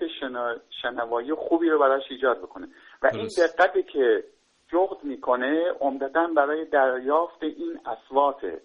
[0.82, 2.68] شنوایی خوبی رو براش ایجاد بکنه.
[3.04, 4.24] و این دقتی که
[4.72, 8.62] جغد می‌کنه عمدتا برای دریافت این اسواته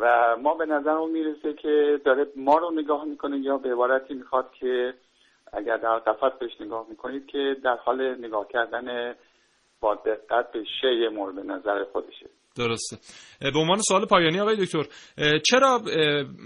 [0.00, 4.14] و ما به نظر اون می‌رسه که داره ما رو نگاه می‌کنه یا به عبارتی
[4.14, 4.94] می‌خواد که
[5.52, 9.14] اگر در قفت بهش نگاه می‌کنید که در حال نگاه کردن
[9.80, 12.26] با دقت به شی مورد نظر خودشه.
[12.54, 12.98] درسته.
[13.40, 14.84] به عنوان سوال پایانی آقای دکتر
[15.38, 15.82] چرا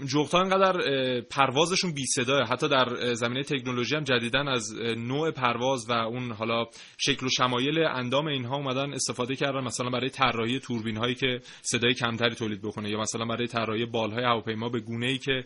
[0.07, 0.81] جغتا انقدر
[1.21, 6.65] پروازشون بی صداه حتی در زمینه تکنولوژی هم جدیدن از نوع پرواز و اون حالا
[6.97, 11.93] شکل و شمایل اندام اینها اومدن استفاده کردن مثلا برای طراحی توربین هایی که صدای
[11.93, 15.43] کمتری تولید بکنه یا مثلا برای طراحی بالهای هواپیما به گونه ای که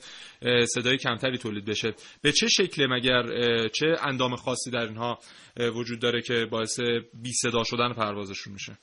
[0.66, 1.94] صدای کمتری تولید بشه.
[2.22, 3.24] به چه شکل مگر
[3.68, 5.20] چه اندام خاصی در اینها
[5.76, 6.80] وجود داره که باعث
[7.14, 8.78] بی صدا شدن پروازشون میشه؟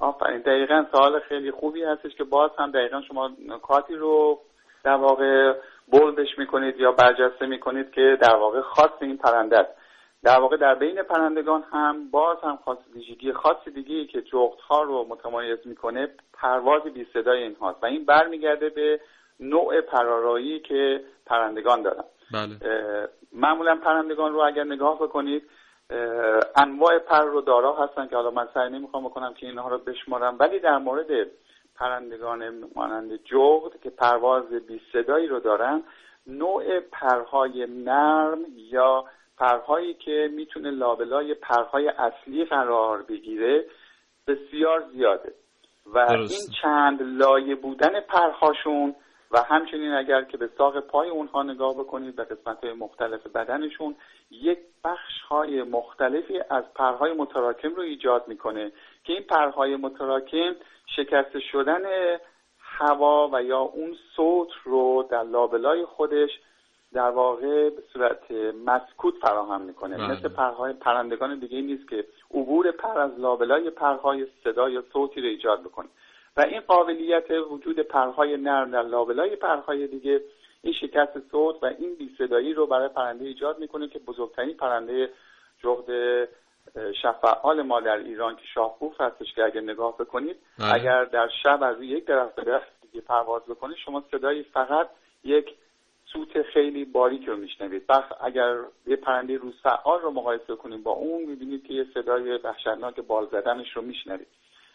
[0.00, 0.40] آفرین.
[0.40, 4.40] دقیقا سوال خیلی خوبی هستش که باز هم دقیقا شما نکاتی رو
[4.84, 5.54] در واقع
[5.86, 9.70] بولدش می‌کنید یا برجسته می‌کنید که در واقع خاص این پرنده است.
[10.24, 14.82] در واقع در بین پرندگان هم باز هم خاص ویژگی خاص دیگه که جغت ها
[14.82, 19.00] رو متمایز می‌کنه پرواز بی صدای اینهاست و این برمیگرده به
[19.40, 22.04] نوع پرارایی که پرندگان دارن.
[22.32, 22.56] بله.
[23.32, 25.42] معمولا پرندگان رو اگر نگاه بکنید
[26.56, 30.36] انواع پر رو دارا هستن که حالا من سعی نمی‌خوام بکنم که اینها رو بشمارم
[30.40, 31.26] ولی در مورد
[31.76, 35.82] پرندگان مانند جغد که پرواز بی صدایی رو دارن
[36.26, 39.04] نوع پرهای نرم یا
[39.38, 43.64] پرهایی که می‌تونه لابلای پرهای اصلی قرار بگیره
[44.26, 45.32] بسیار زیاده.
[45.94, 48.94] و این چند لایه بودن پرهاشون
[49.30, 53.96] و همچنین اگر که به ساق پای اونها نگاه بکنید و قسمت های مختلف بدنشون
[54.30, 58.72] یک بخش های مختلفی از پرهای متراکم رو ایجاد می‌کنه
[59.04, 60.56] که این پرهای متراکم
[60.96, 61.82] شکست شدن
[62.60, 66.30] هوا و یا اون صوت رو در لابلای خودش
[66.92, 68.30] در واقع به صورت
[68.66, 70.12] مسکوت فراهم می‌کنه بله.
[70.12, 75.26] مثل پرهای پرندگان دیگه نیست که عبور پر از لابلای پرهای صدا یا صوتی رو
[75.26, 75.88] ایجاد بکنه
[76.36, 80.20] و این قابلیت وجود پرهای نرم در لابلای پرهای دیگه
[80.62, 85.10] این شکست صوت و این بیصدایی رو برای پرنده ایجاد می‌کنه که بزرگترین پرنده
[85.62, 85.88] جغد
[87.02, 90.74] شفعال ما در ایران که شاهبوف هستش که اگر نگاه بکنید بله.
[90.74, 94.88] اگر در شب از یک درخت به درخت دیگه پرواز بکنید شما صدایی فقط
[95.24, 95.54] یک
[96.12, 100.90] سوت خیلی باریک رو میشنوید بس اگر یه پرنده روز فعال رو مقایسه کنید با
[100.90, 104.26] اون می‌بینید که یه صدای وحشتناک بال زدنش رو میشنوید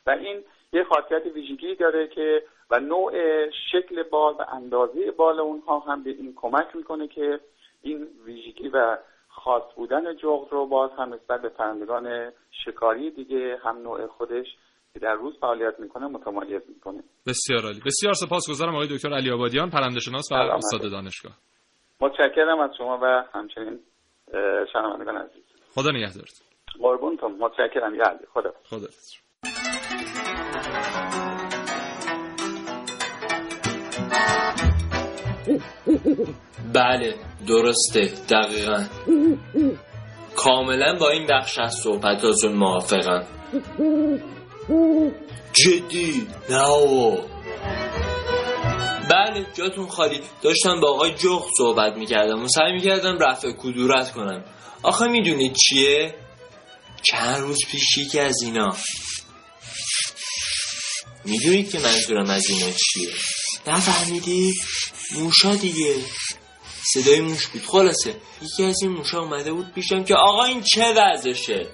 [0.06, 0.44] و این
[0.76, 3.12] یه خاصیت ویژگی داره که و نوع
[3.72, 7.40] شکل بال و اندازه بال اونها هم به این کمک می‌کنه که
[7.82, 12.32] این ویژگی و خاص بودن جغد رو باز هم نسبت به پرندگان
[12.66, 14.46] شکاری دیگه هم نوع خودش
[14.94, 17.04] که در روز فعالیت می‌کنه متمایز می‌کنه.
[17.28, 17.80] بسیار عالی.
[17.86, 21.34] بسیار سپاسگزارم آقای دکتر علی آبادیان پرنده شناس و استاد دانشگاه.
[22.02, 23.80] متشکرم از شما و همچنین
[24.74, 25.44] شنوندگان عزیز.
[25.76, 26.42] خدا نگهدارت
[26.80, 27.32] قربونتون.
[27.32, 27.96] متشکرم.
[27.96, 28.88] یا علی خدا خدا
[36.74, 37.16] بله
[37.48, 38.84] درسته دقیقا.
[40.36, 43.24] کاملا با این بخش از صحبتاتون موافقم.
[45.54, 47.18] جدی؟ نه
[49.10, 50.20] بله جاتون خالی.
[50.42, 54.44] داشتم با آقای جغ صحبت می‌کردم و سعی می‌کردم رفع کدورت کنم.
[54.84, 56.16] آخه می‌دونید چیه؟
[57.02, 58.76] چند روز پیش یکی از اینا.
[61.26, 63.10] می‌دونید که منظورم از اینا چیه؟
[63.68, 64.54] نفهمیدی؟
[65.12, 65.96] موشا دیگه.
[66.94, 67.62] صدای موش بود.
[67.62, 71.68] خلاصه یکی از این موشا اومده بود پیشم که آقا این چه وضعشه؟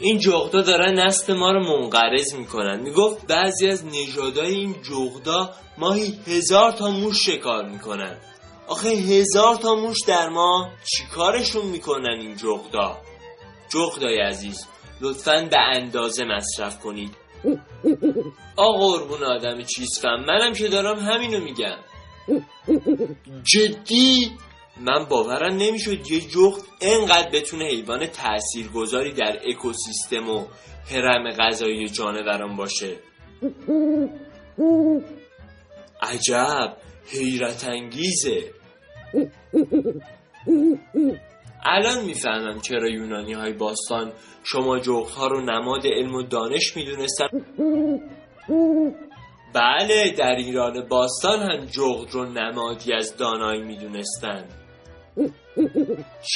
[0.00, 2.80] این جغدا دارن نسل ما رو منقرض می‌کنن.
[2.80, 8.18] می‌گفت بعضی از نژادای این جغدا ماهی هزار تا موش شکار می‌کنن.
[8.66, 12.98] آخه هزار تا موش در ما چیکارشون می‌کنن این جغدا؟
[13.72, 14.66] جغدای عزیز
[15.00, 17.10] لطفا به اندازه مصرف کنید.
[18.56, 21.78] آقا قربون آدم چیز فهم منم که دارم همینو میگم.
[23.44, 24.30] جدی؟
[24.80, 30.46] من باورم نمی‌شد یه جغد انقدر بتونه حیوان تاثیرگذاری در اکوسیستم و
[30.90, 32.96] هرم غذایی جانوران باشه.
[36.02, 36.76] عجب
[37.06, 38.52] حیرت انگیزه.
[41.64, 44.12] الان می‌فهمم چرا یونانی های باستان
[44.44, 47.28] شما جغت ها رو نماد علم و دانش می‌دونستن.
[49.54, 54.44] بله در ایران باستان هم جغد رو نمادی از دانایی می‌دونستن.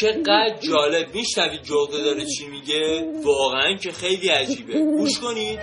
[0.01, 1.15] چقدر جالب.
[1.15, 4.73] میشنوید جغده داره چی میگه؟ واقعا که خیلی عجیبه.
[4.73, 5.59] گوش کنید.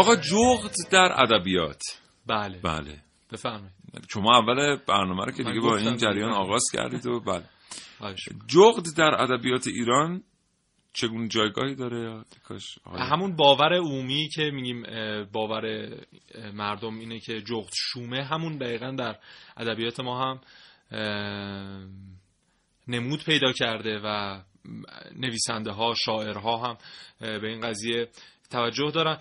[0.00, 1.82] آقا جغد در ادبیات.
[2.26, 2.58] بله.
[2.58, 3.02] بله.
[3.32, 3.72] بفرمایید.
[4.08, 7.44] شما اول برنامه رو که دیگه با این جریان آغاز کردید و بله.
[8.46, 10.22] جغد در ادبیات ایران
[10.92, 14.82] چگونه جایگاهی داره کاش همون باور عمومی که میگیم
[15.32, 15.94] باور
[16.54, 18.24] مردم اینه که جغد شومه.
[18.24, 19.16] همون دقیقا در
[19.56, 20.40] ادبیات ما هم
[22.88, 24.40] نمود پیدا کرده و
[25.16, 26.76] نویسنده ها شاعرها هم
[27.20, 28.08] به این قضیه
[28.50, 29.18] توجه دارن.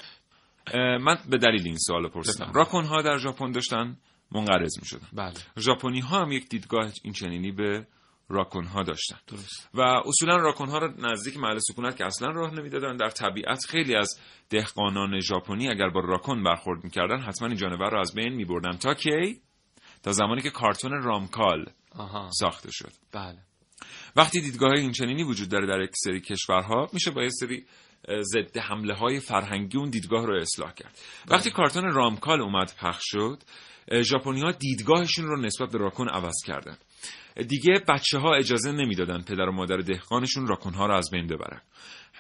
[0.78, 2.52] من به دلیل این سوال پرسیدم.
[2.54, 3.98] راکون ها در ژاپن داشتن؟
[4.32, 5.34] منقرض می شدن بله.
[5.58, 7.88] ژاپنی ها هم یک دیدگاه این چنینی به
[8.30, 9.18] راکون ها داشتن.
[9.28, 9.70] درست.
[9.74, 13.96] و اصولا راکون ها رو نزدیک محل سکونت که اصلا راه نمی‌دادن در طبیعت خیلی
[13.96, 18.72] از دهقانان ژاپنی اگر با راکون برخورد می‌کردن حتما این جانور رو از بین میبردن.
[18.72, 19.42] تا کی؟
[20.04, 21.66] تا زمانی که کارتون رامکال
[21.96, 22.30] آها.
[22.32, 22.92] ساخته شد.
[23.12, 23.38] بله.
[24.16, 27.66] وقتی دیدگاه این چنینی وجود داره در یک سری کشورها میشه با یک سری
[28.22, 30.98] ضد حمله های فرهنگی اون دیدگاه رو اصلاح کرد.
[31.28, 33.44] وقتی کارتون رامکال اومد پخش شد
[34.02, 36.78] ژاپنی ها دیدگاهشون رو نسبت به راکون عوض کردن.
[37.48, 41.62] دیگه بچه ها اجازه نمی‌دادن پدر و مادر دهقانشون راکون ها رو از بین ببرن.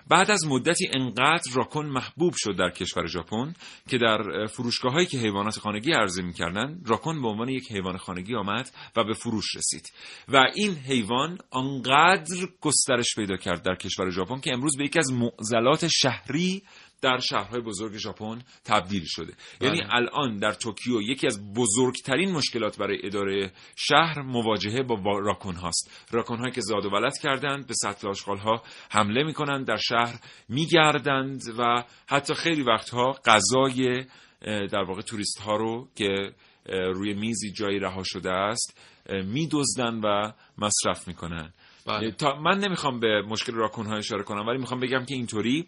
[0.07, 3.53] بعد از مدتی انقدر راکون محبوب شد در کشور ژاپن
[3.89, 8.35] که در فروشگاه هایی که حیوانات خانگی عرضه می‌کردن راکون به عنوان یک حیوان خانگی
[8.35, 9.91] آمد و به فروش رسید.
[10.27, 15.13] و این حیوان آنقدر گسترش پیدا کرد در کشور ژاپن که امروز به یکی از
[15.13, 16.63] معضلات شهری
[17.01, 19.69] در شهرهای بزرگ ژاپن تبدیل شده بله.
[19.69, 26.07] یعنی الان در توکیو یکی از بزرگترین مشکلات برای اداره شهر مواجهه با راکون هاست
[26.11, 30.19] راکون هایی که زاد و ولد کردند به سطل آشغال ها حمله می‌کنند در شهر
[30.49, 34.05] میگردند و حتی خیلی وقتها غذای
[34.45, 36.31] در واقع توریست ها رو که
[36.69, 38.77] روی میزی جایی رها شده است
[39.09, 41.53] میدزدن و مصرف می‌کنن
[41.87, 42.11] بله.
[42.11, 45.67] تا من نمی‌خوام به مشکل راکون ها اشاره کنم ولی می‌خوام بگم که اینطوری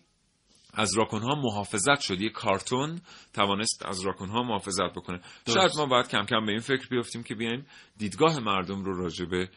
[0.74, 2.22] از راکون ها محافظت شد.
[2.22, 3.02] یه کارتون
[3.34, 5.18] توانست از راکون ها محافظت بکنه.
[5.46, 5.58] درست.
[5.58, 7.66] شاید ما باید کم کم به این فکر بیفتیم که بیایم
[7.98, 9.50] دیدگاه مردم رو راجع به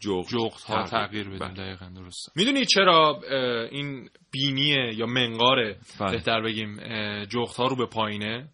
[0.00, 1.38] جغد جغد ها تغییر بدیم.
[1.38, 1.54] بله.
[1.54, 2.32] دقیقا درست.
[2.36, 3.20] می‌دونی چرا
[3.70, 6.12] این بینیه یا منقاره؟ بله.
[6.12, 6.76] بهتر بگیم
[7.24, 8.48] جغد ها رو به پایینه؟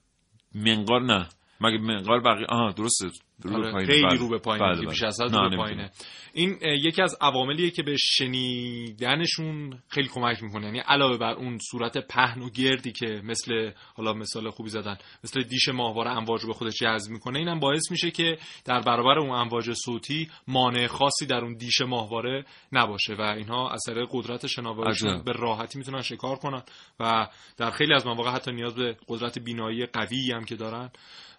[0.54, 1.28] منقار نه.
[1.60, 3.06] مگه منقار بقیه آها درسته.
[3.54, 4.18] آره، خیلی بله.
[4.18, 4.90] رو به پایینه بله، بله.
[4.90, 5.56] بیش از حد رو به.
[5.56, 5.90] پایینه
[6.34, 11.98] این یکی از عواملیه که به شنیدنشون خیلی کمک می‌کنه یعنی علاوه بر اون صورت
[11.98, 16.54] پهن و گردی که مثل حالا مثال خوبی زدن مثل دیش ماهواره امواج رو به
[16.54, 21.38] خودش جذب می‌کنه اینم باعث میشه که در برابر اون امواج صوتی مانع خاصی در
[21.38, 25.24] اون دیش ماهواره نباشه و اینها اثر قدرت شناوریشون عجب.
[25.24, 26.62] به راحتی می‌تونن شکار کنن
[27.00, 30.90] و در خیلی از مواقع حتی نیاز به قدرت بینایی قوی هم که دارن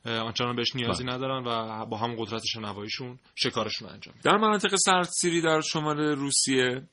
[0.05, 1.13] آنچنان بهش نیازی بله.
[1.13, 6.87] ندارن و با هم قدرت شنواییشون شکارشون انجام میدن در مناطق سردسیری در شمال روسیه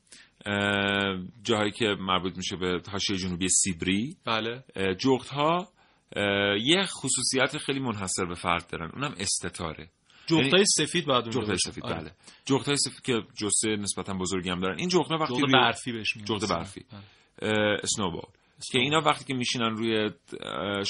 [0.46, 4.64] اه، جاهایی که مربوط میشه به حاشیه جنوبی سیبری بله
[4.98, 5.68] جغت ها
[6.64, 9.88] یه خصوصیت خیلی منحصر به فرد دارن اونم استتاره
[10.26, 11.70] جغتای سفید باید اونجا جغت باشه.
[11.70, 12.00] سفید آره.
[12.00, 12.12] بله
[12.44, 15.92] جغت های سفید که جسه نسبتا بزرگی هم دارن این جغت ها وقتی جغت برفی
[15.92, 16.84] بهش میگن جغد برفی.
[17.40, 17.78] بله.
[17.82, 18.28] اسنوبال
[18.72, 20.10] که اینا وقتی که میشینن روی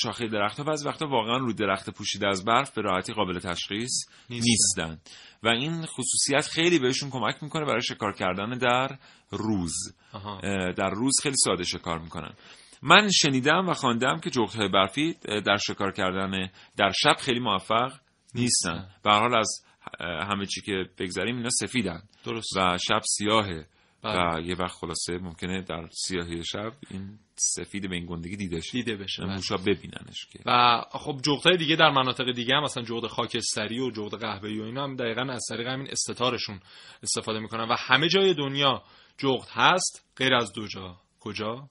[0.03, 3.93] شاخه درخت ها بعضی وقتا واقعا روی درخت پوشیده از برف به راحتی قابل تشخیص
[4.31, 4.49] نیستن.
[4.49, 4.99] نیستن
[5.43, 8.99] و این خصوصیت خیلی بهشون کمک می‌کنه برای شکار کردن در
[9.31, 9.75] روز
[10.13, 10.41] آها.
[10.71, 12.35] در روز خیلی ساده شکار می‌کنن
[12.83, 17.93] من شنیدم و خواندم که جغدهای برفی اه، در شکار کردن در شب خیلی موفق
[18.35, 18.89] نیستن.
[19.05, 19.65] به حال از
[20.01, 23.67] همه چی که بگذریم اینا سفیدن درست و شب سیاهه.
[24.05, 28.73] و یه وقت خلاصه ممکنه در سیاهی شب این سفید به این گندگی دیده شه.
[28.73, 30.39] دیده بشه موشا ببیننش که.
[30.47, 34.65] و خب جغدهای دیگه در مناطق دیگه هم مثلا جغد خاکستری و جغد قهوه‌ای و
[34.65, 36.61] اینا هم دقیقا از طریق همین استتارشون
[37.03, 37.69] استفاده می‌کنن.
[37.69, 38.83] و همه جای دنیا
[39.19, 40.05] جغد هست.
[40.17, 41.01] غیر از دو جا.
[41.21, 41.69] کجا؟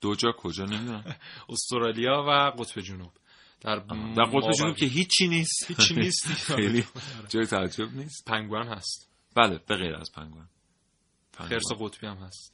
[0.00, 1.16] دو جا کجا؟ نمی‌دونم.
[1.48, 3.12] استرالیا و قطب جنوب.
[3.60, 3.76] در
[4.16, 5.64] در قطب جنوب که هیچی نیست.
[5.68, 6.26] هیچی نیست.
[6.56, 6.84] خیلی
[7.28, 8.24] جای تعجب نیست.
[8.26, 9.10] پنگوان هست.
[9.36, 10.48] بله به غیر از پنگوان.
[11.38, 12.52] خرس قطبی هم هست.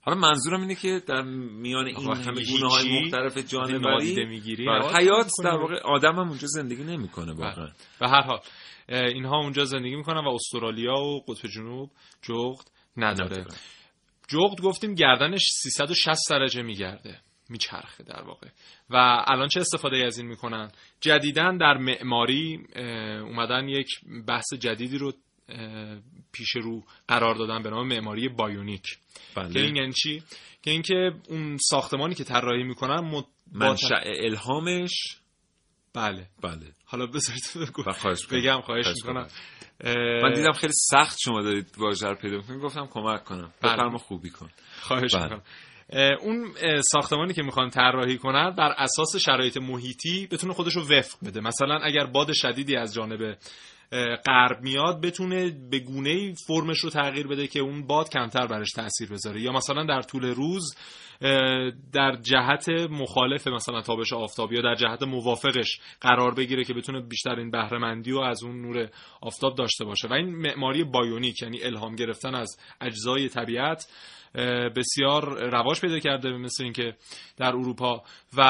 [0.00, 4.68] حالا منظورم اینه که در میان این همه گونه های مختلف جانوری می‌گیری.
[4.98, 7.54] حیات در واقع آدم هم اونجا زندگی نمی‌کنه واقعا.
[7.54, 7.72] بله.
[8.00, 8.40] به هر حال
[8.88, 11.90] اینها اونجا زندگی می‌کنن و استرالیا و قطب جنوب
[12.22, 13.46] جغد نداره.
[14.28, 18.48] جغد گفتیم گردنش 360 درجه میگرده میچرخه در واقع.
[18.90, 20.70] و الان چه استفاده از این می‌کنن؟
[21.00, 22.66] جدیدن در معماری
[23.22, 23.88] اومدن یک
[24.28, 25.12] بحث جدیدی رو
[26.32, 28.98] پیش رو قرار دادن به نام معماری بایونیک.
[29.36, 29.52] بله.
[29.52, 30.22] که این یعنی چی؟
[30.62, 33.24] که اینکه اون ساختمانی که طراحی می‌کنن مد...
[33.52, 34.92] منشأ الهامش؟
[35.94, 36.26] بله.
[36.42, 36.72] بله.
[36.84, 39.28] حالا بذارید خواهش بگم خواهش می‌کنم.
[40.22, 42.60] من دیدم خیلی سخت شما دارید واژه رو پیدا می‌کنید.
[42.60, 43.52] گفتم کمک کنم.
[43.62, 43.72] بله.
[43.72, 44.50] بفرما خوبی کن.
[44.80, 45.24] خواهش بله.
[45.24, 45.42] می‌کنم.
[46.20, 46.54] اون
[46.92, 51.40] ساختمانی که می‌خوان طراحی کنن بر اساس شرایط محیطی بتونه خودش رو وفق بده.
[51.40, 53.36] مثلا اگر باد شدیدی از جانب
[54.26, 59.08] غرب میاد بتونه به گونه فرمش رو تغییر بده که اون باد کمتر برش تاثیر
[59.10, 59.40] بذاره.
[59.40, 60.76] یا مثلا در طول روز
[61.92, 67.50] در جهت مخالف مثلا تابش آفتاب یا در جهت موافقش قرار بگیره که بتونه بیشترین
[67.50, 68.88] بهرهمندی رو از اون نور
[69.20, 70.08] آفتاب داشته باشه.
[70.08, 73.86] و این معماری بایونیک یعنی الهام گرفتن از اجزای طبیعت.
[74.76, 76.94] بسیار رواج پیدا کرده مثل اینکه
[77.36, 78.02] در اروپا.
[78.36, 78.40] و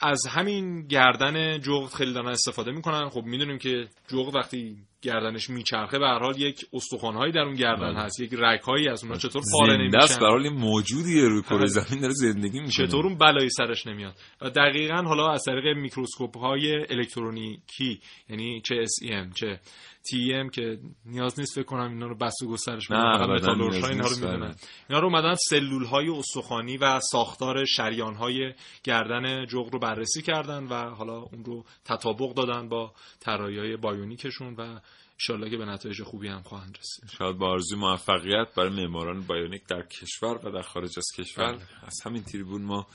[0.00, 3.08] از همین گردن جغد خیلی دارن استفاده می‌کنن.
[3.08, 7.94] خب می‌دونیم که جغد وقتی گردنش میچرخه به هر حال یک استخوانهایی در اون گردن
[7.94, 7.98] بله.
[7.98, 9.98] هست یک رگهایی از اونها چطور پاره نمیشن.
[9.98, 11.66] است به حال موجودیه روی کره بله.
[11.66, 12.86] زمین داره زندگی می‌کنه.
[12.86, 14.14] چطور اون بلایی سرش نمیاد.
[14.40, 19.60] و دقیقا حالا از طریق میکروسکوپ های الکترونیکی یعنی چه SEM چه
[20.06, 24.16] TEM که نیاز نیست فکر کنم اینا رو بسط و گسترش بدن متالورژ اینا رو
[24.16, 24.54] می‌دونن.
[24.88, 28.52] اینا رو اومدن سلول های استخوانی و ساختار شریان های
[28.84, 34.54] گردن جغد رو بررسی کردن و حالا اون رو تطابق دادن با طراحی bionic شون
[34.54, 34.80] و
[35.20, 37.10] انشالله که به نتایج خوبی هم خواهند رسید.
[37.18, 41.52] شاید با آرزوی موفقیت برای معماران bionic در کشور و در خارج از کشور.
[41.52, 41.62] بله.
[41.82, 42.86] از همین تریبون ما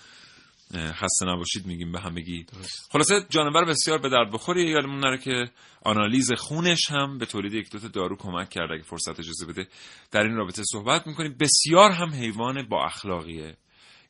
[0.73, 2.45] خسته نباشید میگیم به همگی.
[2.91, 5.51] خلاصه جانور بسیار به درد بخوری یادمون نره که
[5.81, 8.73] آنالیز خونش هم به تولید یک دوتا دارو کمک کرده.
[8.73, 9.67] اگه فرصت اجازه بده
[10.11, 11.35] در این رابطه صحبت می‌کنیم.
[11.39, 13.57] بسیار هم حیوان با اخلاقیه.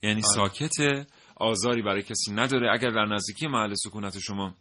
[0.03, 0.34] یعنی آه.
[0.36, 2.72] ساکت آزاری برای کسی نداره.
[2.74, 4.55] اگر در نزدیکی محل سکونت شما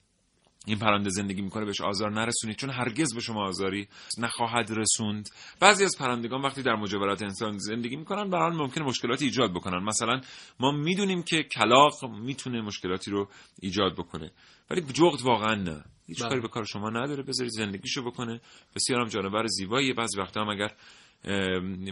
[0.67, 3.89] این پرنده زندگی می‌کنه بهش آزار نرسونید چون هرگز به شما آزاری
[4.19, 5.29] نخواهد رسوند.
[5.61, 9.85] بعضی از پرندگان وقتی در مجاورت انسان زندگی می‌کنن به حال ممکن مشکلاتی ایجاد بکنن.
[9.85, 10.21] مثلا
[10.61, 13.29] ما می‌دونیم که کلاق می‌تونه مشکلاتی رو
[13.61, 14.31] ایجاد بکنه
[14.71, 15.85] ولی جغد واقعا نه.
[16.07, 16.29] هیچ بله.
[16.29, 18.41] کاری به کار شما نداره بذارید زندگیشو بکنه.
[18.77, 20.71] بسیار هم جانور زیبایی بعضی وقتا هم اگر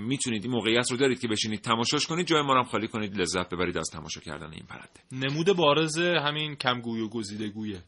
[0.01, 3.21] می‌تونید این موقعیت رو دارید که بشینید تماشاش کنید جای ما رو هم خالی کنید
[3.21, 5.29] لذت ببرید از تماشا کردن این پرنده.
[5.29, 7.83] نمود بارز همین کمگوی و گزیدگویه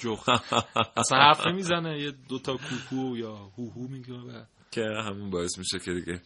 [0.00, 0.28] جخت
[1.00, 6.20] اصلا حرف نمی‌زنه یه دوتا کوکو یا هوهو میگه که همون باعث میشه که دیگه.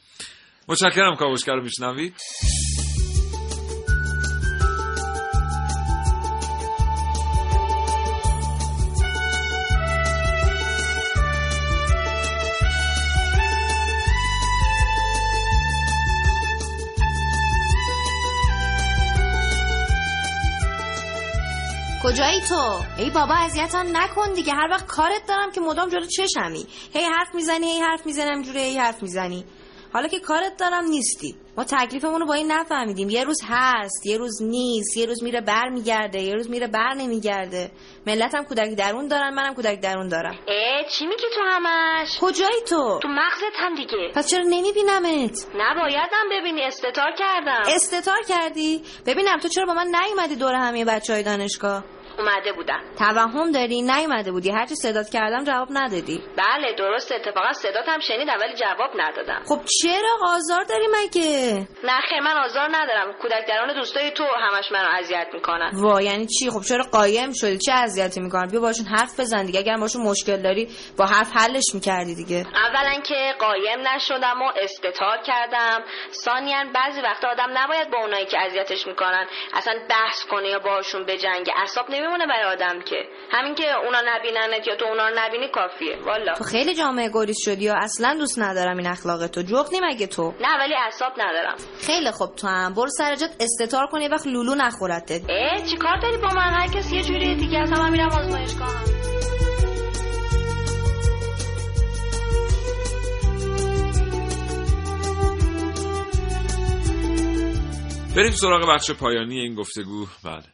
[0.68, 2.14] متشکرم کاوشگر رو میشنوید
[22.04, 24.52] کجایی تو؟ ای بابا اذیتم نکن دیگه.
[24.52, 26.66] هر وقت کارت دارم که مدام جلو چشمی.
[26.92, 29.44] هی حرف می‌زنی هی حرف می‌زنم جوری هی حرف می‌زنی.
[29.92, 31.36] حالا که کارت دارم نیستی.
[31.56, 33.10] ما تکلیفمون رو با این نفهمیدیم.
[33.10, 36.94] یه روز هست یه روز نیست یه روز میره بر میگرده یه روز میره بر
[36.94, 37.70] نمیگرده
[38.06, 40.38] ملتم کودک درون دارن منم کودک درون دارم.
[40.48, 44.12] اه چی میگی تو همش؟ کجایی تو؟ تو مغزت هم دیگه.
[44.14, 46.62] پس چرا نمیبینمت؟ نبایدم ببینی.
[46.62, 47.62] استتار کردم.
[47.68, 51.84] استتار کردی؟ ببینم تو چرا با من نیومدی دور همه بچه های دانشگاه؟
[52.18, 54.50] اومده بودم توهم داری؟ نیومده بودی.
[54.50, 56.22] هرچی صدات کردم جواب ندادی.
[56.36, 57.12] بله درست.
[57.12, 59.42] اتفاقا صداتم شنیدم ولی جواب ندادم.
[59.48, 63.12] خب چرا آزار داری مگه؟ نه خیر من آزار ندارم.
[63.22, 65.70] کودک دران دوستای تو همش منو اذیت می‌کنن.
[65.74, 69.60] وا یعنی چی؟ خب چرا قایم شدی؟ چه اذیتی می‌کنن؟ بیا باشون حرف بزن دیگه.
[69.60, 72.46] اگر باشون مشکل داری با حرف حلش می‌کردی دیگه.
[72.54, 75.82] اولا که قایم نشدم و استتار کردم.
[76.12, 81.04] ثانیا بعضی وقتا آدم نباید با اونایی که اذیتش می‌کنن اصلا بحث کنه یا باشون
[81.06, 81.52] بجنگه.
[81.56, 82.96] اعصاب نمیمونه برای آدم که.
[83.30, 85.96] همین که اونا نبیننت یا تو اونا رو نبینی کافیه.
[86.06, 86.34] والا.
[86.34, 89.42] تو خیلی جامعه گریز شدی و اصلا دوست ندارم این اخلاق تو.
[89.42, 90.34] جغدی مگه تو.
[90.40, 91.56] نه ولی اعصاب ندارم.
[91.86, 92.74] خیلی خوب تو هم.
[92.74, 95.20] برو سر جات استتار کن یه وقت لولو نخورتت.
[95.28, 98.84] اه چیکار داری با من؟ هر کسی یه جوری دیگه از هم میرم آزمایشگاه
[108.16, 110.06] بریم سراغ بخش پایانی این گفتگو.
[110.24, 110.53] بله.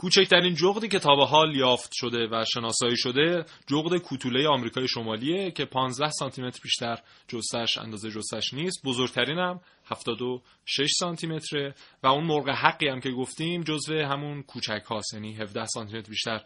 [0.00, 5.50] کوچکترین جغدی که تا به حال یافت شده و شناسایی شده جغد کوتوله آمریکای شمالیه
[5.50, 6.98] که 15 سانتی متر بیشتر
[7.28, 8.82] جستش اندازه جستش نیست.
[8.84, 14.82] بزرگترین هم 76 سانتی متره و اون مرغ حقی هم که گفتیم جزو همون کوچک
[14.90, 16.40] هاست یعنی 17 سانتی متر بیشتر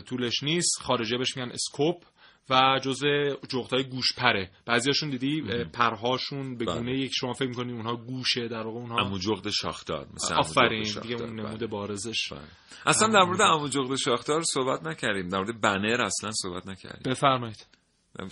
[0.00, 0.82] طولش نیست.
[0.82, 2.04] خارجه بهش میگن اسکوپ.
[2.50, 3.06] و جزء
[3.48, 4.50] جغدهای گوش پره.
[4.66, 5.42] بعضیاشون دیدی
[5.72, 6.98] پرهاشون به گونه بله.
[6.98, 11.14] یک شما فکر می‌کنید اونها گوشه در واقع اونها عمو جغد شاخدار مثلا آفرین دیگه
[11.14, 11.66] اون نمود بله.
[11.66, 12.32] بارزش.
[12.32, 12.40] بله.
[12.86, 15.28] اصلا در مورد عمو جغد شاخدار صحبت نکردیم.
[15.28, 17.12] در مورد بنر اصلا صحبت نکردیم.
[17.12, 17.66] بفرمایید.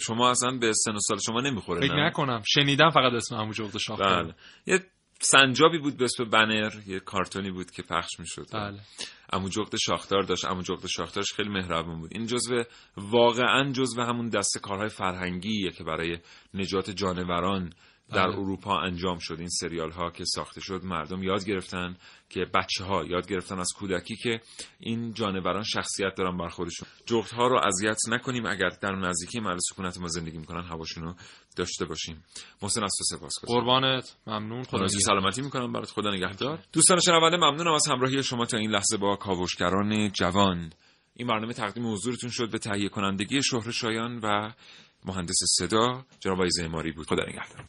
[0.00, 2.42] شما اصلا به سن و سال شما نمی‌خوره فکر نکنم.
[2.46, 4.22] شنیدم فقط اسم عمو جغد شاخدار.
[4.22, 4.34] بله.
[4.66, 4.80] یه
[5.20, 8.46] سنجابی بود به اسم بنر یه کارتونی بود که پخش می‌شد.
[8.52, 8.80] بله.
[9.32, 10.44] امو جغد شاختار داشت.
[10.44, 12.10] امو جغد شاختارش خیلی مهربون بود.
[12.14, 12.62] این جزو
[12.96, 16.18] واقعا جزو همون دست کارهای فرهنگیه که برای
[16.54, 17.72] نجات جانوران
[18.12, 18.38] در بله.
[18.38, 19.36] اروپا انجام شد.
[19.38, 21.96] این سریال ها که ساخته شد مردم یاد گرفتن
[22.28, 24.40] که بچه ها یاد گرفتن از کودکی که
[24.80, 26.88] این جانوران شخصیت دارن بر خودشون.
[27.06, 28.46] جغت ها رو اذیت نکنیم.
[28.46, 31.14] اگر در نزدیکی محل سکونت ما زندگی می‌کنن هواشون رو
[31.56, 32.24] داشته باشیم.
[32.62, 34.16] محسن از تو سپاس قربانت.
[34.26, 34.62] ممنون.
[34.62, 35.72] خدا سلامتی می‌کنم.
[35.72, 36.58] برات خدا نگهدار.
[36.72, 40.72] دوستان شنونده ممنونم از همراهی شما تا این لحظه با کاوشگران جوان.
[41.14, 44.52] این برنامه تقدیم حضورتون شد به تهیه کنندگی شهر شایان و
[45.04, 47.06] مهندس صدا جناب آقای زیماری بود.
[47.06, 47.64] خدا نگهدار.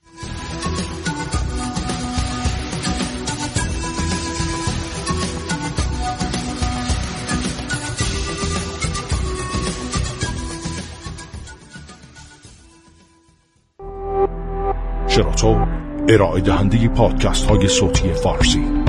[15.08, 15.66] شراطو
[16.10, 18.84] ارائه دهنده پادکست های صوتی فارسی.